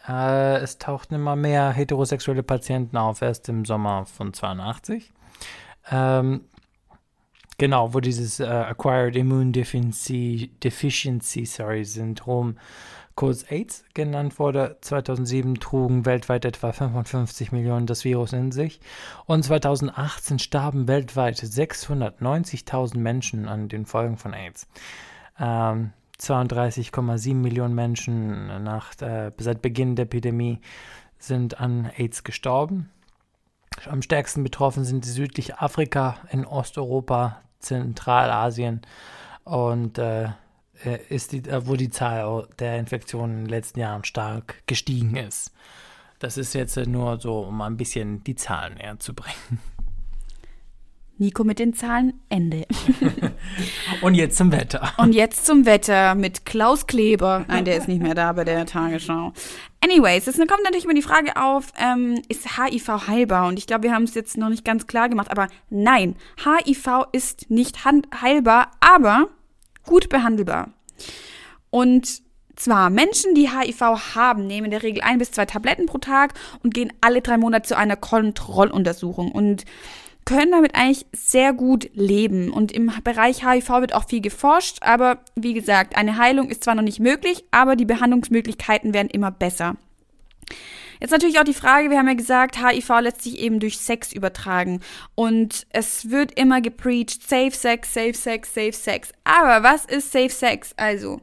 [0.08, 5.12] Äh, es tauchten immer mehr heterosexuelle Patienten auf, erst im Sommer von 82.
[7.60, 12.58] Genau, wo dieses äh, Acquired Immune Deficiency, Deficiency sorry, Syndrom,
[13.16, 14.78] kurz AIDS genannt wurde.
[14.82, 18.80] 2007 trugen weltweit etwa 55 Millionen das Virus in sich
[19.26, 24.68] und 2018 starben weltweit 690.000 Menschen an den Folgen von AIDS.
[25.40, 30.60] Ähm, 32,7 Millionen Menschen nach, äh, seit Beginn der Epidemie
[31.18, 32.92] sind an AIDS gestorben.
[33.86, 38.82] Am stärksten betroffen sind die südliche Afrika, in Osteuropa, Zentralasien
[39.44, 40.30] und äh,
[40.84, 45.16] äh, ist die, äh, wo die Zahl der Infektionen in den letzten Jahren stark gestiegen
[45.16, 45.52] ist.
[46.20, 49.60] Das ist jetzt nur so, um ein bisschen die Zahlen näher zu bringen.
[51.18, 52.66] Nico mit den Zahlen, Ende.
[54.02, 54.94] Und jetzt zum Wetter.
[54.98, 57.46] Und jetzt zum Wetter mit Klaus Kleber.
[57.48, 59.34] Nein, der ist nicht mehr da bei der Tagesschau.
[59.82, 63.48] Anyways, es kommt natürlich immer die Frage auf, ähm, ist HIV heilbar?
[63.48, 67.08] Und ich glaube, wir haben es jetzt noch nicht ganz klar gemacht, aber nein, HIV
[67.12, 69.28] ist nicht heilbar, aber
[69.84, 70.70] gut behandelbar.
[71.70, 72.22] Und
[72.56, 76.34] zwar Menschen, die HIV haben, nehmen in der Regel ein bis zwei Tabletten pro Tag
[76.64, 79.32] und gehen alle drei Monate zu einer Kontrolluntersuchung.
[79.32, 79.64] Und
[80.28, 82.52] können damit eigentlich sehr gut leben.
[82.52, 86.76] Und im Bereich HIV wird auch viel geforscht, aber wie gesagt, eine Heilung ist zwar
[86.76, 89.78] noch nicht möglich, aber die Behandlungsmöglichkeiten werden immer besser.
[91.00, 94.12] Jetzt natürlich auch die Frage, wir haben ja gesagt, HIV lässt sich eben durch Sex
[94.12, 94.82] übertragen.
[95.16, 99.12] Und es wird immer gepreacht, Safe Sex, Safe Sex, Safe Sex.
[99.24, 100.74] Aber was ist Safe Sex?
[100.76, 101.22] Also,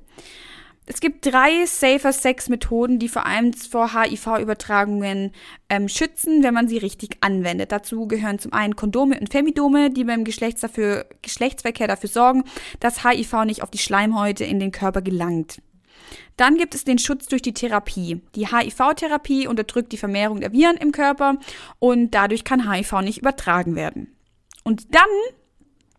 [0.86, 5.32] es gibt drei Safer Sex Methoden, die vor allem vor HIV-Übertragungen
[5.70, 7.72] ähm, schützen, wenn man sie richtig anwendet.
[7.72, 12.44] Dazu gehören zum einen Kondome und Femidome, die beim Geschlechts dafür, Geschlechtsverkehr dafür sorgen,
[12.80, 15.62] dass HIV nicht auf die Schleimhäute in den Körper gelangt.
[16.36, 18.20] Dann gibt es den Schutz durch die Therapie.
[18.34, 21.38] Die HIV-Therapie unterdrückt die Vermehrung der Viren im Körper
[21.78, 24.14] und dadurch kann HIV nicht übertragen werden.
[24.64, 25.08] Und dann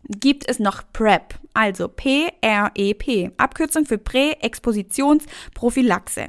[0.07, 6.27] gibt es noch PrEP, also P-R-E-P, Abkürzung für Präexpositionsprophylaxe.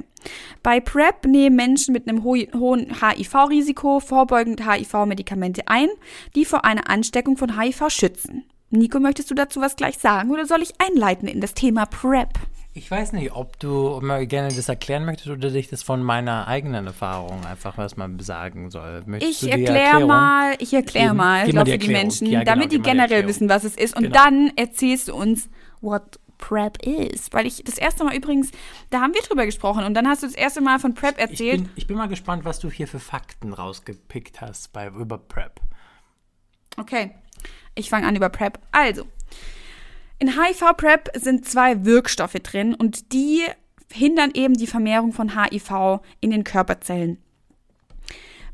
[0.63, 5.89] Bei PrEP nehmen Menschen mit einem ho hohen HIV-Risiko vorbeugend HIV-Medikamente ein,
[6.35, 8.45] die vor einer Ansteckung von HIV schützen.
[8.69, 12.33] Nico, möchtest du dazu was gleich sagen oder soll ich einleiten in das Thema PrEP?
[12.77, 16.47] Ich weiß nicht, ob du mal gerne das erklären möchtest oder dich das von meiner
[16.47, 19.01] eigenen Erfahrung einfach was mal sagen soll.
[19.07, 22.79] Möchtest ich erkläre mal, ich erkläre mal, glaube für die Menschen, ja, genau, damit die
[22.79, 23.95] generell wissen, was es ist.
[23.95, 24.15] Und genau.
[24.15, 25.49] dann erzählst du uns,
[25.81, 27.33] what PrEP ist.
[27.33, 28.51] Weil ich das erste Mal übrigens,
[28.91, 31.61] da haben wir drüber gesprochen und dann hast du das erste Mal von PrEP erzählt.
[31.61, 35.17] Ich bin, ich bin mal gespannt, was du hier für Fakten rausgepickt hast bei, über
[35.17, 35.59] PrEP.
[36.77, 37.15] Okay,
[37.73, 38.59] ich fange an über PrEP.
[38.71, 39.07] Also,
[40.19, 43.43] in HIV-PrEP sind zwei Wirkstoffe drin und die
[43.91, 47.17] hindern eben die Vermehrung von HIV in den Körperzellen.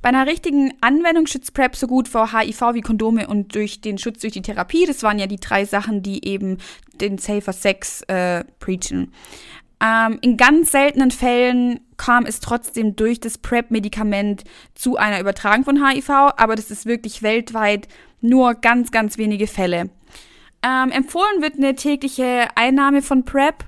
[0.01, 3.97] Bei einer richtigen Anwendung schützt PrEP so gut vor HIV wie Kondome und durch den
[3.97, 4.85] Schutz durch die Therapie.
[4.85, 6.57] Das waren ja die drei Sachen, die eben
[6.99, 9.13] den Safer Sex äh, preachen.
[9.81, 14.43] Ähm, in ganz seltenen Fällen kam es trotzdem durch das PrEP-Medikament
[14.75, 17.87] zu einer Übertragung von HIV, aber das ist wirklich weltweit
[18.19, 19.89] nur ganz, ganz wenige Fälle.
[20.65, 23.65] Ähm, empfohlen wird eine tägliche Einnahme von PrEP,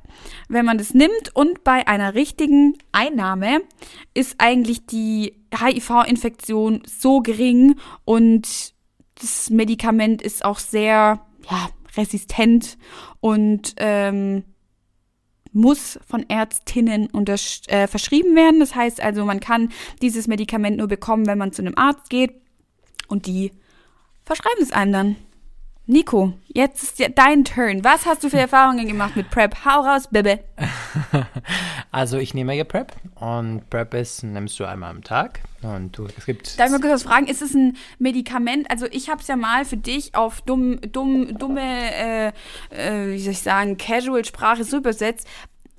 [0.48, 1.36] wenn man das nimmt.
[1.36, 3.62] Und bei einer richtigen Einnahme
[4.14, 8.74] ist eigentlich die HIV-Infektion so gering und
[9.22, 12.78] das Medikament ist auch sehr ja, resistent
[13.20, 14.44] und ähm,
[15.52, 17.10] muss von Ärztinnen
[17.68, 18.60] äh, verschrieben werden.
[18.60, 19.70] Das heißt also, man kann
[20.02, 22.42] dieses Medikament nur bekommen, wenn man zu einem Arzt geht
[23.08, 23.52] und die
[24.24, 25.16] verschreiben es einem dann.
[25.88, 27.84] Nico, jetzt ist ja dein Turn.
[27.84, 29.66] Was hast du für Erfahrungen gemacht mit PrEP?
[29.66, 30.40] Hau raus, Bebe.
[31.92, 36.08] Also ich nehme ja PrEP und PrEP ist, nimmst du einmal am Tag und du,
[36.18, 36.60] es gibt...
[36.60, 37.28] Darf ich mal kurz was fragen?
[37.28, 38.70] Ist es ein Medikament?
[38.70, 42.28] Also ich habe es ja mal für dich auf dumm, dumm, dumme, äh,
[42.72, 45.26] äh, wie soll ich sagen, Casual-Sprache so übersetzt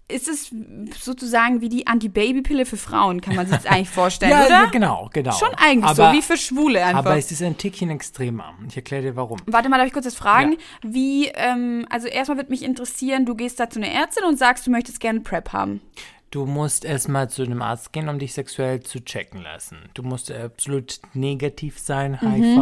[0.09, 0.55] ist es
[1.01, 4.71] sozusagen wie die Anti-Baby-Pille für Frauen, kann man sich das eigentlich vorstellen, ja, oder?
[4.71, 5.33] genau, genau.
[5.33, 7.01] Schon eigentlich aber, so, wie für Schwule einfach.
[7.01, 8.55] Aber es ist ein Tickchen extremer.
[8.69, 9.38] Ich erkläre dir, warum.
[9.47, 10.53] Warte mal, darf ich kurz das fragen?
[10.53, 10.59] Ja.
[10.83, 14.66] Wie, ähm, also erstmal würde mich interessieren, du gehst da zu einer Ärztin und sagst,
[14.66, 15.81] du möchtest gerne PrEP haben.
[16.31, 19.79] Du musst erstmal zu einem Arzt gehen, um dich sexuell zu checken lassen.
[19.95, 22.55] Du musst absolut negativ sein, mhm.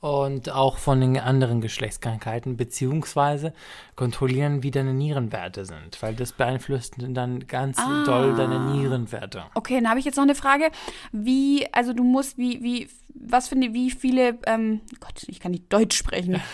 [0.00, 3.52] Und auch von den anderen Geschlechtskrankheiten, beziehungsweise
[3.96, 8.04] kontrollieren, wie deine Nierenwerte sind, weil das beeinflusst dann ganz ah.
[8.04, 9.42] doll deine Nierenwerte.
[9.54, 10.70] Okay, dann habe ich jetzt noch eine Frage.
[11.10, 15.72] Wie, also du musst, wie, wie, was finde, wie viele, ähm, Gott, ich kann nicht
[15.72, 16.40] Deutsch sprechen.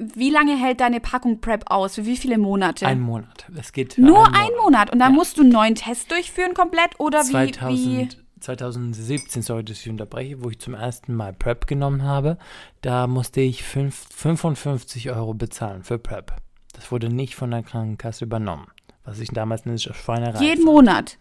[0.00, 1.96] Wie lange hält deine Packung PrEP aus?
[1.96, 2.86] Für wie viele Monate?
[2.86, 3.46] Ein Monat.
[3.58, 4.62] Es geht nur ein Monat.
[4.62, 4.92] Monat.
[4.92, 5.16] Und dann ja.
[5.16, 7.98] musst du einen neuen Test durchführen komplett oder 2000, wie?
[7.98, 8.08] wie
[8.40, 12.38] 2017, sorry, dass ich unterbreche, wo ich zum ersten Mal PrEP genommen habe,
[12.80, 16.32] da musste ich 5, 55 Euro bezahlen für PrEP.
[16.72, 18.68] Das wurde nicht von der Krankenkasse übernommen,
[19.04, 20.74] was ich damals eine Schweinerei Jeden fand.
[20.74, 21.18] Monat?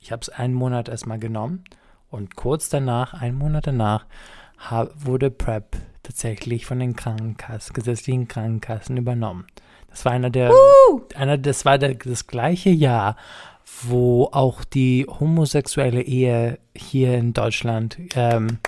[0.00, 1.64] Ich habe es einen Monat erstmal genommen
[2.10, 4.06] und kurz danach, einen Monat danach,
[4.94, 9.46] wurde PrEP tatsächlich von den Krankenkassen, gesetzlichen Krankenkassen übernommen.
[9.88, 11.00] Das war einer der, uh!
[11.14, 13.16] einer, das war der, das gleiche Jahr,
[13.82, 18.58] wo auch die homosexuelle Ehe hier in Deutschland ähm,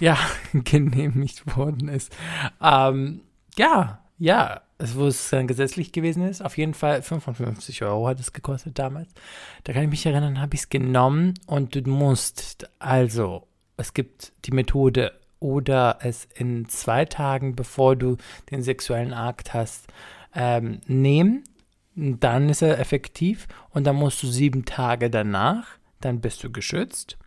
[0.00, 0.18] ja
[0.52, 2.14] genehmigt worden ist.
[2.60, 3.20] Ähm,
[3.56, 6.44] ja, ja, wo es dann gesetzlich gewesen ist.
[6.44, 9.08] Auf jeden Fall 55 Euro hat es gekostet damals.
[9.64, 14.32] Da kann ich mich erinnern, habe ich es genommen und du musst, also, es gibt
[14.44, 18.16] die Methode oder es in zwei Tagen, bevor du
[18.50, 19.86] den sexuellen Akt hast,
[20.34, 21.44] ähm, nehmen
[21.94, 25.66] dann ist er effektiv und dann musst du sieben Tage danach,
[26.00, 27.18] dann bist du geschützt.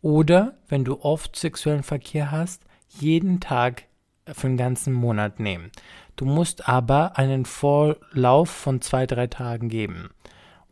[0.00, 3.84] Oder wenn du oft sexuellen Verkehr hast, jeden Tag
[4.26, 5.70] für den ganzen Monat nehmen.
[6.16, 10.10] Du musst aber einen Vorlauf von zwei, drei Tagen geben.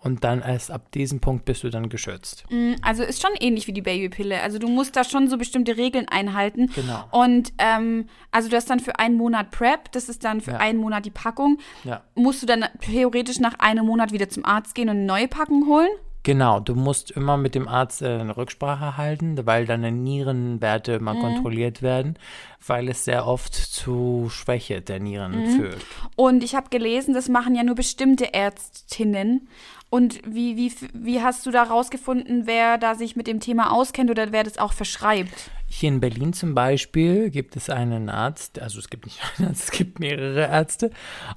[0.07, 2.45] Und dann erst ab diesem Punkt bist du dann geschützt.
[2.49, 4.41] Mm, also ist schon ähnlich wie die Babypille.
[4.41, 6.71] Also du musst da schon so bestimmte Regeln einhalten.
[6.75, 7.05] Genau.
[7.11, 10.59] Und ähm, also du hast dann für einen Monat Prep, das ist dann für ja.
[10.59, 11.59] einen Monat die Packung.
[11.83, 12.05] Ja.
[12.15, 15.67] Musst du dann theoretisch nach einem Monat wieder zum Arzt gehen und eine neue Packung
[15.67, 15.91] holen?
[16.27, 21.15] Genau, du musst immer mit dem Arzt äh, eine Rücksprache halten, weil deine Nierenwerte mal
[21.15, 21.21] mhm.
[21.21, 22.19] kontrolliert werden,
[22.67, 25.57] weil es sehr oft zu Schwäche der Nieren mhm.
[25.57, 25.87] führt.
[26.17, 29.47] Und ich habe gelesen, das machen ja nur bestimmte Ärztinnen.
[29.89, 34.11] Und wie, wie, wie hast du da rausgefunden, wer da sich mit dem Thema auskennt
[34.11, 35.53] oder wer das auch verschreibt?
[35.69, 39.63] Hier in Berlin zum Beispiel gibt es einen Arzt, also es gibt nicht einen Arzt,
[39.63, 40.91] es gibt mehrere Ärzte.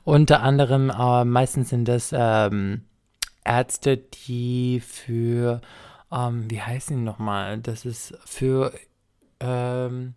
[0.04, 2.86] Unter anderem, äh, meistens sind das ähm,
[3.50, 5.62] Ärzte, die für,
[6.12, 7.58] ähm, wie heißen die nochmal?
[7.58, 8.72] Das ist für,
[9.40, 10.14] ähm,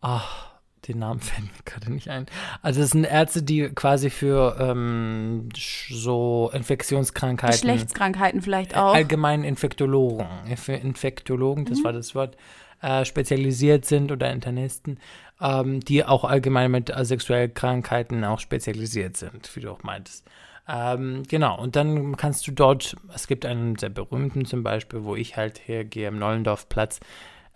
[0.00, 0.50] ach,
[0.88, 2.24] den Namen fällt mir gerade nicht ein.
[2.62, 7.60] Also es sind Ärzte, die quasi für ähm, so Infektionskrankheiten.
[7.60, 8.94] Geschlechtskrankheiten vielleicht auch.
[8.94, 10.26] Allgemein Infektologen.
[10.56, 11.84] Für Infektologen, das mhm.
[11.84, 12.36] war das Wort,
[12.80, 14.98] äh, spezialisiert sind oder Internisten,
[15.38, 20.26] ähm, die auch allgemein mit sexuellen Krankheiten auch spezialisiert sind, wie du auch meintest.
[20.72, 25.16] Ähm, genau, und dann kannst du dort, es gibt einen sehr berühmten zum Beispiel, wo
[25.16, 27.00] ich halt hergehe, am Nollendorfplatz.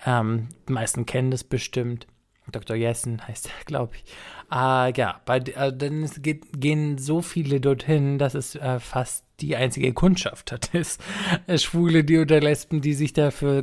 [0.05, 2.07] Ähm, die meisten kennen das bestimmt.
[2.51, 2.77] Dr.
[2.77, 4.05] Jessen heißt er, glaube ich.
[4.51, 9.57] Äh, ja, bei, äh, dann geht, gehen so viele dorthin, dass es äh, fast die
[9.57, 10.75] einzige Kundschaft hat.
[10.75, 11.01] Ist
[11.47, 13.63] äh, Schwule, die oder Lesben, die sich dafür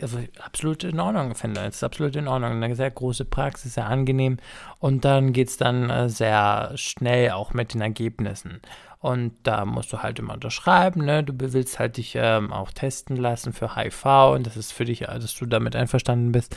[0.00, 1.58] also absolut in Ordnung finden.
[1.58, 2.62] Es ist absolut in Ordnung.
[2.62, 4.38] Eine sehr große Praxis, sehr angenehm.
[4.78, 8.60] Und dann geht es dann äh, sehr schnell auch mit den Ergebnissen.
[9.02, 11.24] Und da musst du halt immer unterschreiben, ne?
[11.24, 15.00] Du willst halt dich ähm, auch testen lassen für HIV und das ist für dich,
[15.00, 16.56] dass du damit einverstanden bist.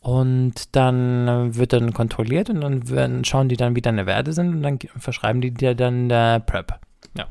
[0.00, 4.32] Und dann äh, wird dann kontrolliert und dann werden, schauen die dann, wie deine Werte
[4.32, 6.74] sind und dann verschreiben die dir dann der PrEP.
[7.16, 7.28] Ja.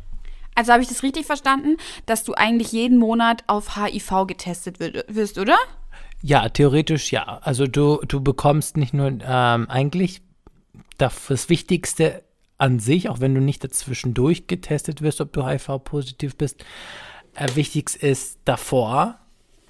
[0.55, 5.39] Also habe ich das richtig verstanden, dass du eigentlich jeden Monat auf HIV getestet wirst,
[5.39, 5.57] oder?
[6.21, 7.39] Ja, theoretisch ja.
[7.41, 10.21] Also du, du bekommst nicht nur ähm, eigentlich
[10.97, 12.23] das, das Wichtigste
[12.63, 16.63] an sich, auch wenn du nicht dazwischendurch getestet wirst, ob du HIV-positiv bist.
[17.35, 19.19] Äh, wichtigst ist davor,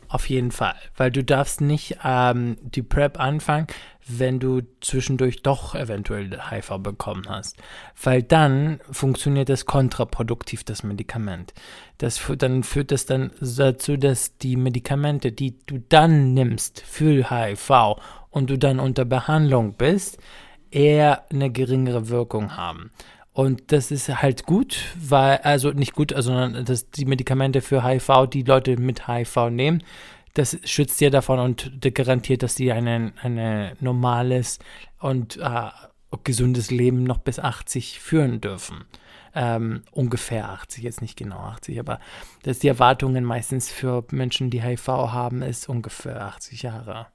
[0.10, 3.66] auf jeden Fall, weil du darfst nicht ähm, die Prep anfangen,
[4.08, 7.58] wenn du zwischendurch doch eventuell HIV bekommen hast,
[8.02, 11.56] weil dann funktioniert das kontraproduktiv, das Medikament.
[11.98, 17.96] Das, dann führt das dann dazu, dass die Medikamente, die du dann nimmst für HIV
[18.30, 20.20] und du dann unter Behandlung bist,
[20.76, 22.92] eher eine geringere Wirkung haben.
[23.34, 28.28] Und das ist halt gut, weil, also nicht gut, sondern dass die Medikamente für HIV,
[28.32, 29.84] die Leute mit HIV nehmen,
[30.36, 34.60] das schützt dir davon und garantiert, dass sie ein eine normales
[35.00, 35.70] und äh,
[36.24, 38.86] gesundes Leben noch bis 80 führen dürfen.
[39.36, 42.00] Ähm, ungefähr 80, jetzt nicht genau 80, aber
[42.44, 47.08] dass die Erwartungen meistens für Menschen, die HIV haben, ist ungefähr 80 Jahre.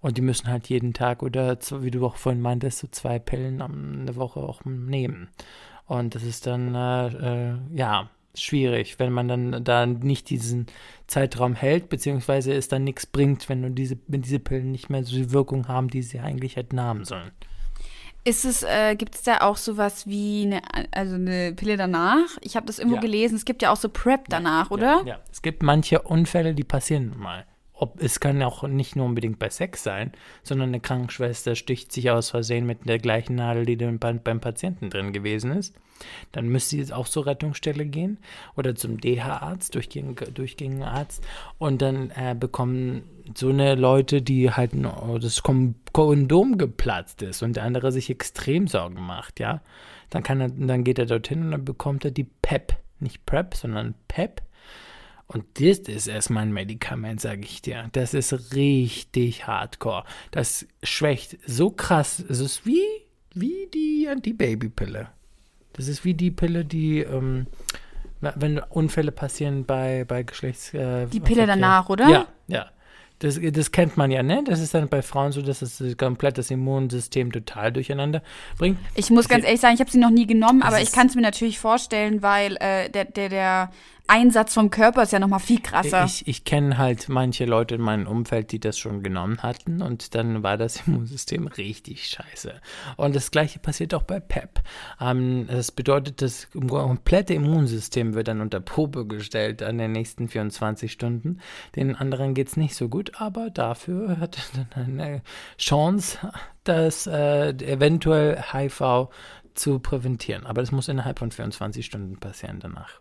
[0.00, 3.60] Und die müssen halt jeden Tag oder, wie du auch vorhin meintest, so zwei Pillen
[3.60, 5.28] eine Woche auch nehmen.
[5.86, 10.66] Und das ist dann, äh, äh, ja, schwierig, wenn man dann da nicht diesen
[11.06, 15.16] Zeitraum hält, beziehungsweise es dann nichts bringt, wenn, diese, wenn diese Pillen nicht mehr so
[15.16, 17.32] die Wirkung haben, die sie eigentlich hätten haben sollen.
[18.24, 20.60] Ist es, äh, gibt es da auch sowas wie eine,
[20.92, 22.26] also eine Pille danach?
[22.42, 23.00] Ich habe das irgendwo ja.
[23.00, 25.00] gelesen, es gibt ja auch so PrEP danach, ja, oder?
[25.00, 27.46] Ja, ja, es gibt manche Unfälle, die passieren mal
[27.78, 30.12] ob, es kann auch nicht nur unbedingt bei Sex sein,
[30.42, 34.90] sondern eine Krankenschwester sticht sich aus Versehen mit der gleichen Nadel, die beim, beim Patienten
[34.90, 35.74] drin gewesen ist.
[36.32, 38.18] Dann müsste sie jetzt auch zur Rettungsstelle gehen
[38.56, 41.24] oder zum DH-Arzt, durchgängigen Arzt.
[41.58, 43.04] Und dann äh, bekommen
[43.36, 48.66] so eine Leute, die halt oh, das Kondom geplatzt ist und der andere sich extrem
[48.66, 49.60] Sorgen macht, ja.
[50.10, 53.54] Dann, kann er, dann geht er dorthin und dann bekommt er die PEP, nicht PrEP,
[53.54, 54.40] sondern PEP
[55.28, 57.90] und das ist erstmal ein Medikament, sage ich dir.
[57.92, 60.04] Das ist richtig hardcore.
[60.30, 62.24] Das schwächt so krass.
[62.30, 62.82] Es ist wie,
[63.34, 65.08] wie die Antibabypille.
[65.74, 67.46] Das ist wie die Pille, die, ähm,
[68.20, 70.72] wenn Unfälle passieren bei, bei Geschlechts...
[70.72, 72.08] Äh, die Pille danach, oder?
[72.08, 72.70] Ja, ja.
[73.18, 74.44] Das, das kennt man ja, ne?
[74.46, 78.22] Das ist dann bei Frauen so, dass das komplett das Immunsystem total durcheinander
[78.58, 78.78] bringt.
[78.94, 81.16] Ich muss ganz ehrlich sagen, ich habe sie noch nie genommen, aber ich kann es
[81.16, 83.70] mir natürlich vorstellen, weil äh, der, der, der
[84.08, 86.04] Einsatz vom Körper ist ja nochmal viel krasser.
[86.04, 90.14] Ich, ich kenne halt manche Leute in meinem Umfeld, die das schon genommen hatten und
[90.14, 92.54] dann war das Immunsystem richtig scheiße.
[92.96, 94.62] Und das gleiche passiert auch bei PEP.
[95.00, 100.90] Ähm, das bedeutet, das komplette Immunsystem wird dann unter Probe gestellt an den nächsten 24
[100.90, 101.40] Stunden.
[101.76, 105.22] Den anderen geht es nicht so gut, aber dafür hat er dann eine
[105.58, 106.32] Chance,
[106.64, 109.08] das äh, eventuell HIV
[109.54, 110.46] zu präventieren.
[110.46, 113.00] Aber das muss innerhalb von 24 Stunden passieren danach.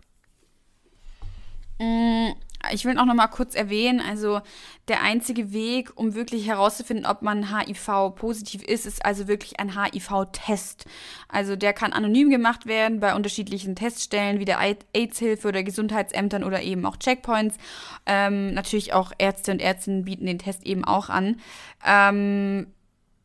[2.71, 4.41] Ich will auch noch mal kurz erwähnen, also
[4.87, 9.81] der einzige Weg, um wirklich herauszufinden, ob man HIV positiv ist, ist also wirklich ein
[9.81, 10.85] HIV-Test.
[11.27, 16.61] Also der kann anonym gemacht werden bei unterschiedlichen Teststellen wie der AIDS-Hilfe oder Gesundheitsämtern oder
[16.61, 17.57] eben auch Checkpoints.
[18.05, 21.41] Ähm, natürlich auch Ärzte und Ärztinnen bieten den Test eben auch an.
[21.85, 22.67] Ähm,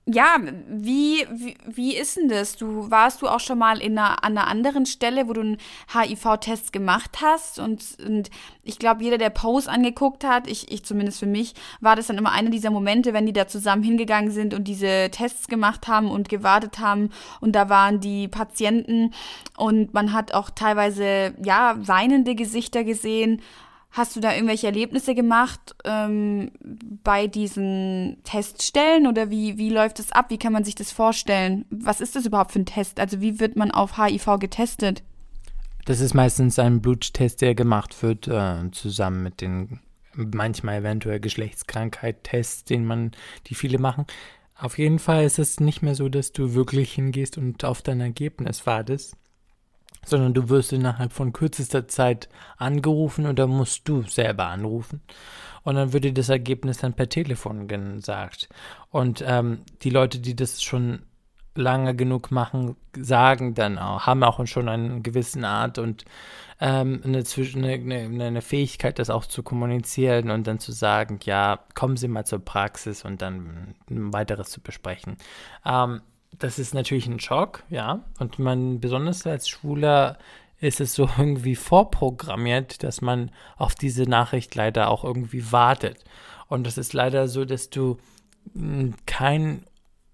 [0.05, 0.37] ja,
[0.69, 2.57] wie, wie, wie ist denn das?
[2.57, 5.59] Du warst du auch schon mal in einer, an einer anderen Stelle, wo du einen
[5.92, 7.61] HIV-Test gemacht hast?
[7.61, 8.29] Und, und
[8.65, 12.19] ich glaube, jeder, der Post angeguckt hat, ich, ich zumindest für mich, war das dann
[12.19, 16.11] immer einer dieser Momente, wenn die da zusammen hingegangen sind und diese Tests gemacht haben
[16.11, 17.11] und gewartet haben.
[17.40, 19.15] Und da waren die Patienten
[19.57, 23.40] und man hat auch teilweise, ja, weinende Gesichter gesehen.
[23.93, 26.51] Hast du da irgendwelche Erlebnisse gemacht ähm,
[27.05, 30.31] bei diesen Teststellen oder wie, wie läuft das ab?
[30.31, 31.67] Wie kann man sich das vorstellen?
[31.69, 32.99] Was ist das überhaupt für ein Test?
[32.99, 35.03] Also wie wird man auf HIV getestet?
[35.85, 39.81] Das ist meistens ein Bluttest, der gemacht wird, äh, zusammen mit den
[40.15, 43.13] manchmal eventuell Geschlechtskrankheit-Tests, den man,
[43.47, 44.07] die viele machen.
[44.59, 48.01] Auf jeden Fall ist es nicht mehr so, dass du wirklich hingehst und auf dein
[48.01, 49.17] Ergebnis wartest,
[50.05, 55.00] sondern du wirst innerhalb von kürzester Zeit angerufen oder musst du selber anrufen.
[55.63, 58.48] Und dann wird dir das Ergebnis dann per Telefon gesagt.
[58.90, 61.03] Und ähm, die Leute, die das schon
[61.55, 66.05] lange genug machen, sagen dann auch, haben auch schon eine gewisse Art und
[66.61, 67.25] ähm, eine,
[67.57, 72.25] eine, eine, Fähigkeit, das auch zu kommunizieren und dann zu sagen, ja, kommen Sie mal
[72.25, 75.17] zur Praxis und dann ein weiteres zu besprechen.
[75.67, 76.00] Ähm,
[76.39, 78.05] das ist natürlich ein Schock, ja.
[78.19, 80.19] Und man, besonders als Schwuler,
[80.61, 86.05] ist es so irgendwie vorprogrammiert, dass man auf diese Nachricht leider auch irgendwie wartet.
[86.49, 87.99] Und das ist leider so, dass du
[88.55, 89.65] hm, kein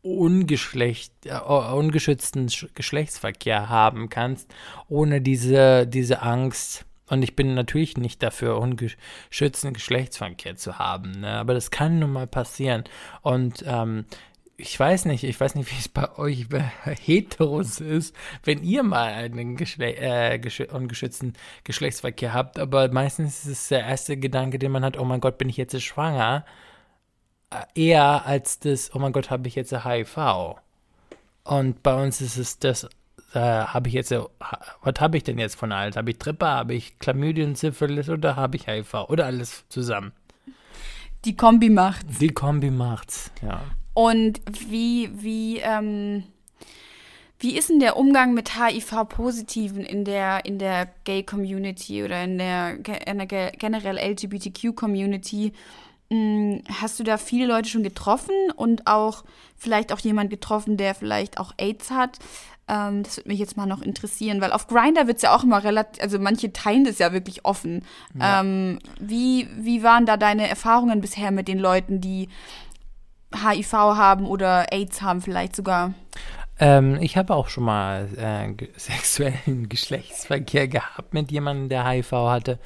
[0.02, 4.52] ungeschlecht, äh, ungeschützten Geschlechtsverkehr haben kannst,
[4.88, 6.84] ohne diese, diese Angst.
[7.08, 11.32] Und ich bin natürlich nicht dafür, ungeschützten Geschlechtsverkehr zu haben, ne?
[11.32, 12.84] aber das kann nun mal passieren.
[13.22, 14.04] Und ähm,
[14.60, 18.82] ich weiß nicht, ich weiß nicht, wie es bei euch bei Heteros ist, wenn ihr
[18.82, 24.58] mal einen Geschle äh, gesch ungeschützten Geschlechtsverkehr habt, aber meistens ist es der erste Gedanke,
[24.58, 26.44] den man hat, oh mein Gott, bin ich jetzt schwanger,
[27.50, 30.56] äh, eher als das, oh mein Gott, habe ich jetzt HIV.
[31.44, 32.88] Und bei uns ist es das,
[33.34, 35.96] äh, habe ich jetzt, was habe ich denn jetzt von alt?
[35.96, 38.92] Habe ich Trippe, habe ich Chlamydien, Syphilis oder habe ich HIV?
[39.08, 40.12] Oder alles zusammen?
[41.24, 42.18] Die Kombi macht's.
[42.18, 43.62] Die Kombi macht's, ja.
[43.98, 46.22] Und wie, wie, ähm,
[47.40, 52.76] wie ist denn der Umgang mit HIV-Positiven in der, in der Gay-Community oder in der,
[52.76, 55.52] in der generell LGBTQ-Community?
[56.12, 59.24] Hm, hast du da viele Leute schon getroffen und auch
[59.56, 62.20] vielleicht auch jemand getroffen, der vielleicht auch AIDS hat?
[62.68, 65.42] Ähm, das würde mich jetzt mal noch interessieren, weil auf Grinder wird es ja auch
[65.42, 67.84] immer relativ, also manche teilen das ja wirklich offen.
[68.16, 68.42] Ja.
[68.42, 72.28] Ähm, wie, wie waren da deine Erfahrungen bisher mit den Leuten, die
[73.34, 75.94] HIV haben oder AIDS haben vielleicht sogar.
[76.58, 82.58] Ähm, ich habe auch schon mal äh, sexuellen Geschlechtsverkehr gehabt mit jemandem, der HIV hatte.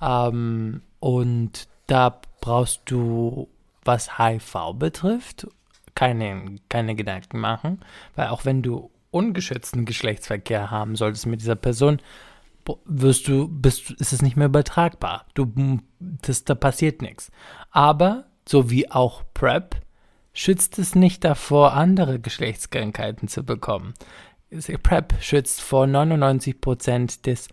[0.00, 3.48] Ähm, und da brauchst du,
[3.84, 5.46] was HIV betrifft,
[5.94, 7.80] keine, keine Gedanken machen,
[8.16, 12.00] weil auch wenn du ungeschützten Geschlechtsverkehr haben solltest mit dieser Person,
[12.86, 15.26] wirst du, bist, ist es nicht mehr übertragbar.
[15.34, 15.52] Du,
[16.00, 17.30] das, da passiert nichts.
[17.70, 19.76] Aber, so wie auch PrEP,
[20.34, 23.94] schützt es nicht davor, andere Geschlechtskrankheiten zu bekommen.
[24.82, 27.48] PrEP schützt vor 99% des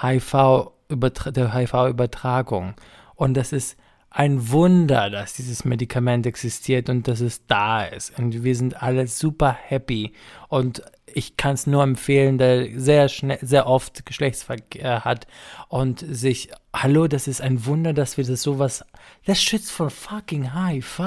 [0.00, 2.74] HIV der HIV-Übertragung.
[3.14, 3.76] Und das ist
[4.10, 8.18] ein Wunder, dass dieses Medikament existiert und dass es da ist.
[8.18, 10.12] Und wir sind alle super happy.
[10.48, 15.26] Und ich kann es nur empfehlen, der sehr schnell, sehr oft Geschlechtsverkehr hat
[15.68, 18.84] und sich, hallo, das ist ein Wunder, dass wir das sowas,
[19.24, 21.00] das schützt vor fucking HIV.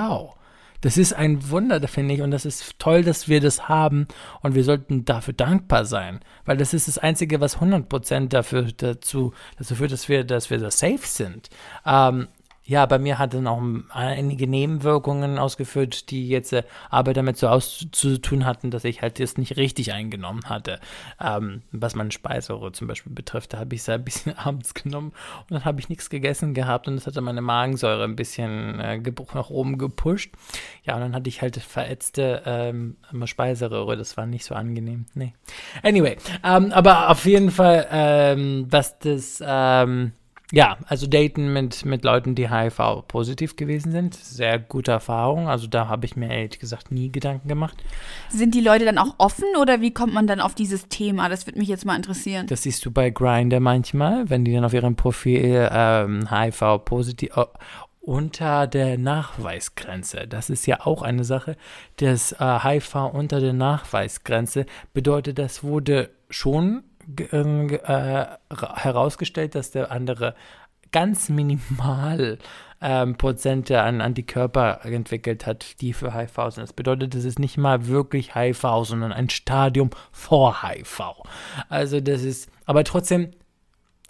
[0.82, 4.07] Das ist ein Wunder, finde ich, und das ist toll, dass wir das haben
[4.41, 9.34] und wir sollten dafür dankbar sein, weil das ist das Einzige, was 100% dafür dazu,
[9.57, 11.49] dazu führt, dass wir, dass wir da safe sind.
[11.86, 12.27] Ähm,
[12.70, 16.61] ja, bei mir hat dann auch einige Nebenwirkungen ausgeführt, die jetzt äh,
[16.91, 20.80] aber damit so auszutun hatten, dass ich halt das nicht richtig eingenommen hatte.
[21.20, 25.13] Ähm, was meine Speiseröhre zum Beispiel betrifft, da habe ich es ein bisschen abends genommen
[25.41, 29.01] und dann habe ich nichts gegessen gehabt und das hatte meine Magensäure ein bisschen äh,
[29.34, 30.32] nach oben gepusht.
[30.84, 35.07] Ja, und dann hatte ich halt verätzte ähm, Speiseröhre, das war nicht so angenehm.
[35.15, 35.34] Nee.
[35.82, 40.11] Anyway, ähm, aber auf jeden Fall, ähm, was das ähm,
[40.52, 44.16] ja, also daten mit, mit Leuten, die HIV-positiv gewesen sind.
[44.16, 45.47] Sehr gute Erfahrung.
[45.47, 47.84] Also da habe ich mir ehrlich gesagt nie Gedanken gemacht.
[48.30, 51.30] Sind die Leute dann auch offen oder wie kommt man dann auf dieses Thema?
[51.30, 52.47] Das würde mich jetzt mal interessieren.
[52.47, 57.45] Das siehst du bei Grindr manchmal, wenn die dann auf ihrem Profil ähm, HIV-positiv äh,
[58.02, 60.28] unter der Nachweisgrenze.
[60.28, 61.58] Das ist ja auch eine Sache.
[61.97, 66.84] Das äh, HIV unter der Nachweisgrenze bedeutet, das wurde schon
[67.18, 68.26] äh,
[68.76, 70.36] herausgestellt, dass der andere
[70.91, 72.39] ganz minimal
[72.82, 76.64] ähm, Prozente an Antikörper entwickelt hat, die für HIV sind.
[76.64, 81.01] Das bedeutet, es ist nicht mal wirklich HIV, sondern ein Stadium vor HIV.
[81.68, 83.32] Also das ist, aber trotzdem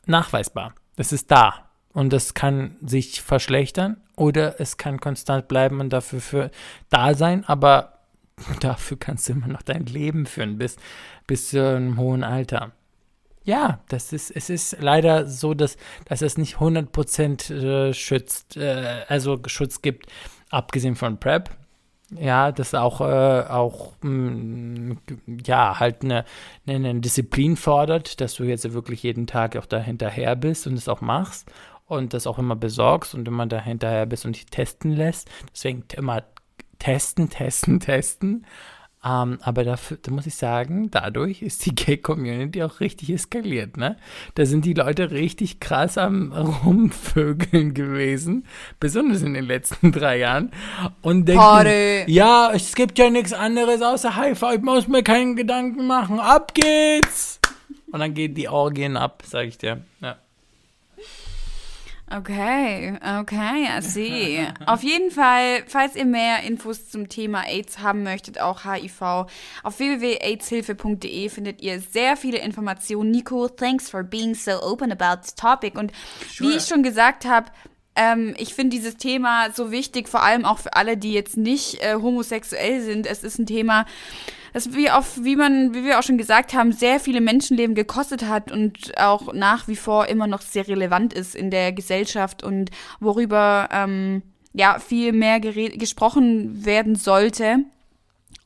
[0.06, 0.74] nachweisbar.
[0.95, 1.70] Es ist da.
[1.93, 6.52] Und das kann sich verschlechtern oder es kann konstant bleiben und dafür für
[6.89, 8.00] da sein, aber
[8.60, 10.78] dafür kannst du immer noch dein Leben führen bis,
[11.26, 12.72] bis zu einem hohen Alter.
[13.50, 15.76] Ja, das ist, es ist leider so, dass,
[16.06, 20.06] dass es nicht 100% äh, schützt, äh, also Schutz gibt,
[20.52, 21.50] abgesehen von PrEP.
[22.12, 24.97] Ja, das auch, äh, auch mh, mm,
[25.43, 26.26] ja, halt eine,
[26.68, 30.88] eine Disziplin fordert, dass du jetzt wirklich jeden Tag auch da hinterher bist und es
[30.88, 31.52] auch machst
[31.88, 35.28] und das auch immer besorgst und immer da hinterher bist und dich testen lässt.
[35.52, 36.22] Deswegen immer
[36.78, 38.45] testen, testen, testen.
[39.04, 43.95] Ähm, aber dafür, da muss ich sagen, dadurch ist die Gay-Community auch richtig eskaliert, ne?
[44.36, 48.45] Da sind die Leute richtig krass am Rumvögeln gewesen,
[48.80, 50.52] besonders in den letzten drei Jahren.
[51.02, 52.12] Und denken, Party.
[52.12, 56.54] ja, es gibt ja nichts anderes außer HIV, ich muss mir keinen Gedanken machen, ab
[56.54, 57.39] geht's!
[57.91, 59.82] Und dann gehen die Orgien ab, sag ich dir.
[60.02, 60.18] Ja.
[62.12, 64.47] Okay, okay, I see.
[64.66, 69.01] Auf jeden Fall, falls ihr mehr Infos zum Thema AIDS haben möchtet, auch HIV,
[69.64, 73.12] auf www.aidshilfe.de findet ihr sehr viele Informationen.
[73.12, 75.78] Nico, thanks for being so open about this topic.
[75.78, 75.91] Und
[76.32, 76.49] Sure.
[76.49, 77.51] wie ich schon gesagt habe,
[77.95, 81.84] ähm, ich finde dieses Thema so wichtig, vor allem auch für alle, die jetzt nicht
[81.84, 83.05] äh, homosexuell sind.
[83.05, 83.86] Es ist ein Thema,
[84.54, 88.28] das wie auf, wie man, wie wir auch schon gesagt haben, sehr viele Menschenleben gekostet
[88.28, 92.72] hat und auch nach wie vor immer noch sehr relevant ist in der Gesellschaft und
[93.00, 94.24] worüber ähm,
[94.54, 97.60] ja viel mehr gesprochen werden sollte.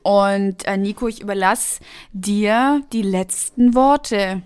[0.02, 1.80] Und äh, Nico, ich überlasse
[2.12, 4.42] dir die letzten Worte.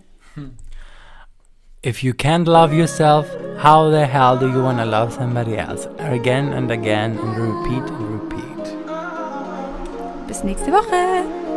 [1.85, 3.27] If you can't love yourself,
[3.63, 5.89] how the hell do you want to love somebody else?
[5.99, 8.77] Again and again and repeat and repeat.
[10.27, 11.48] Bis nächste Woche.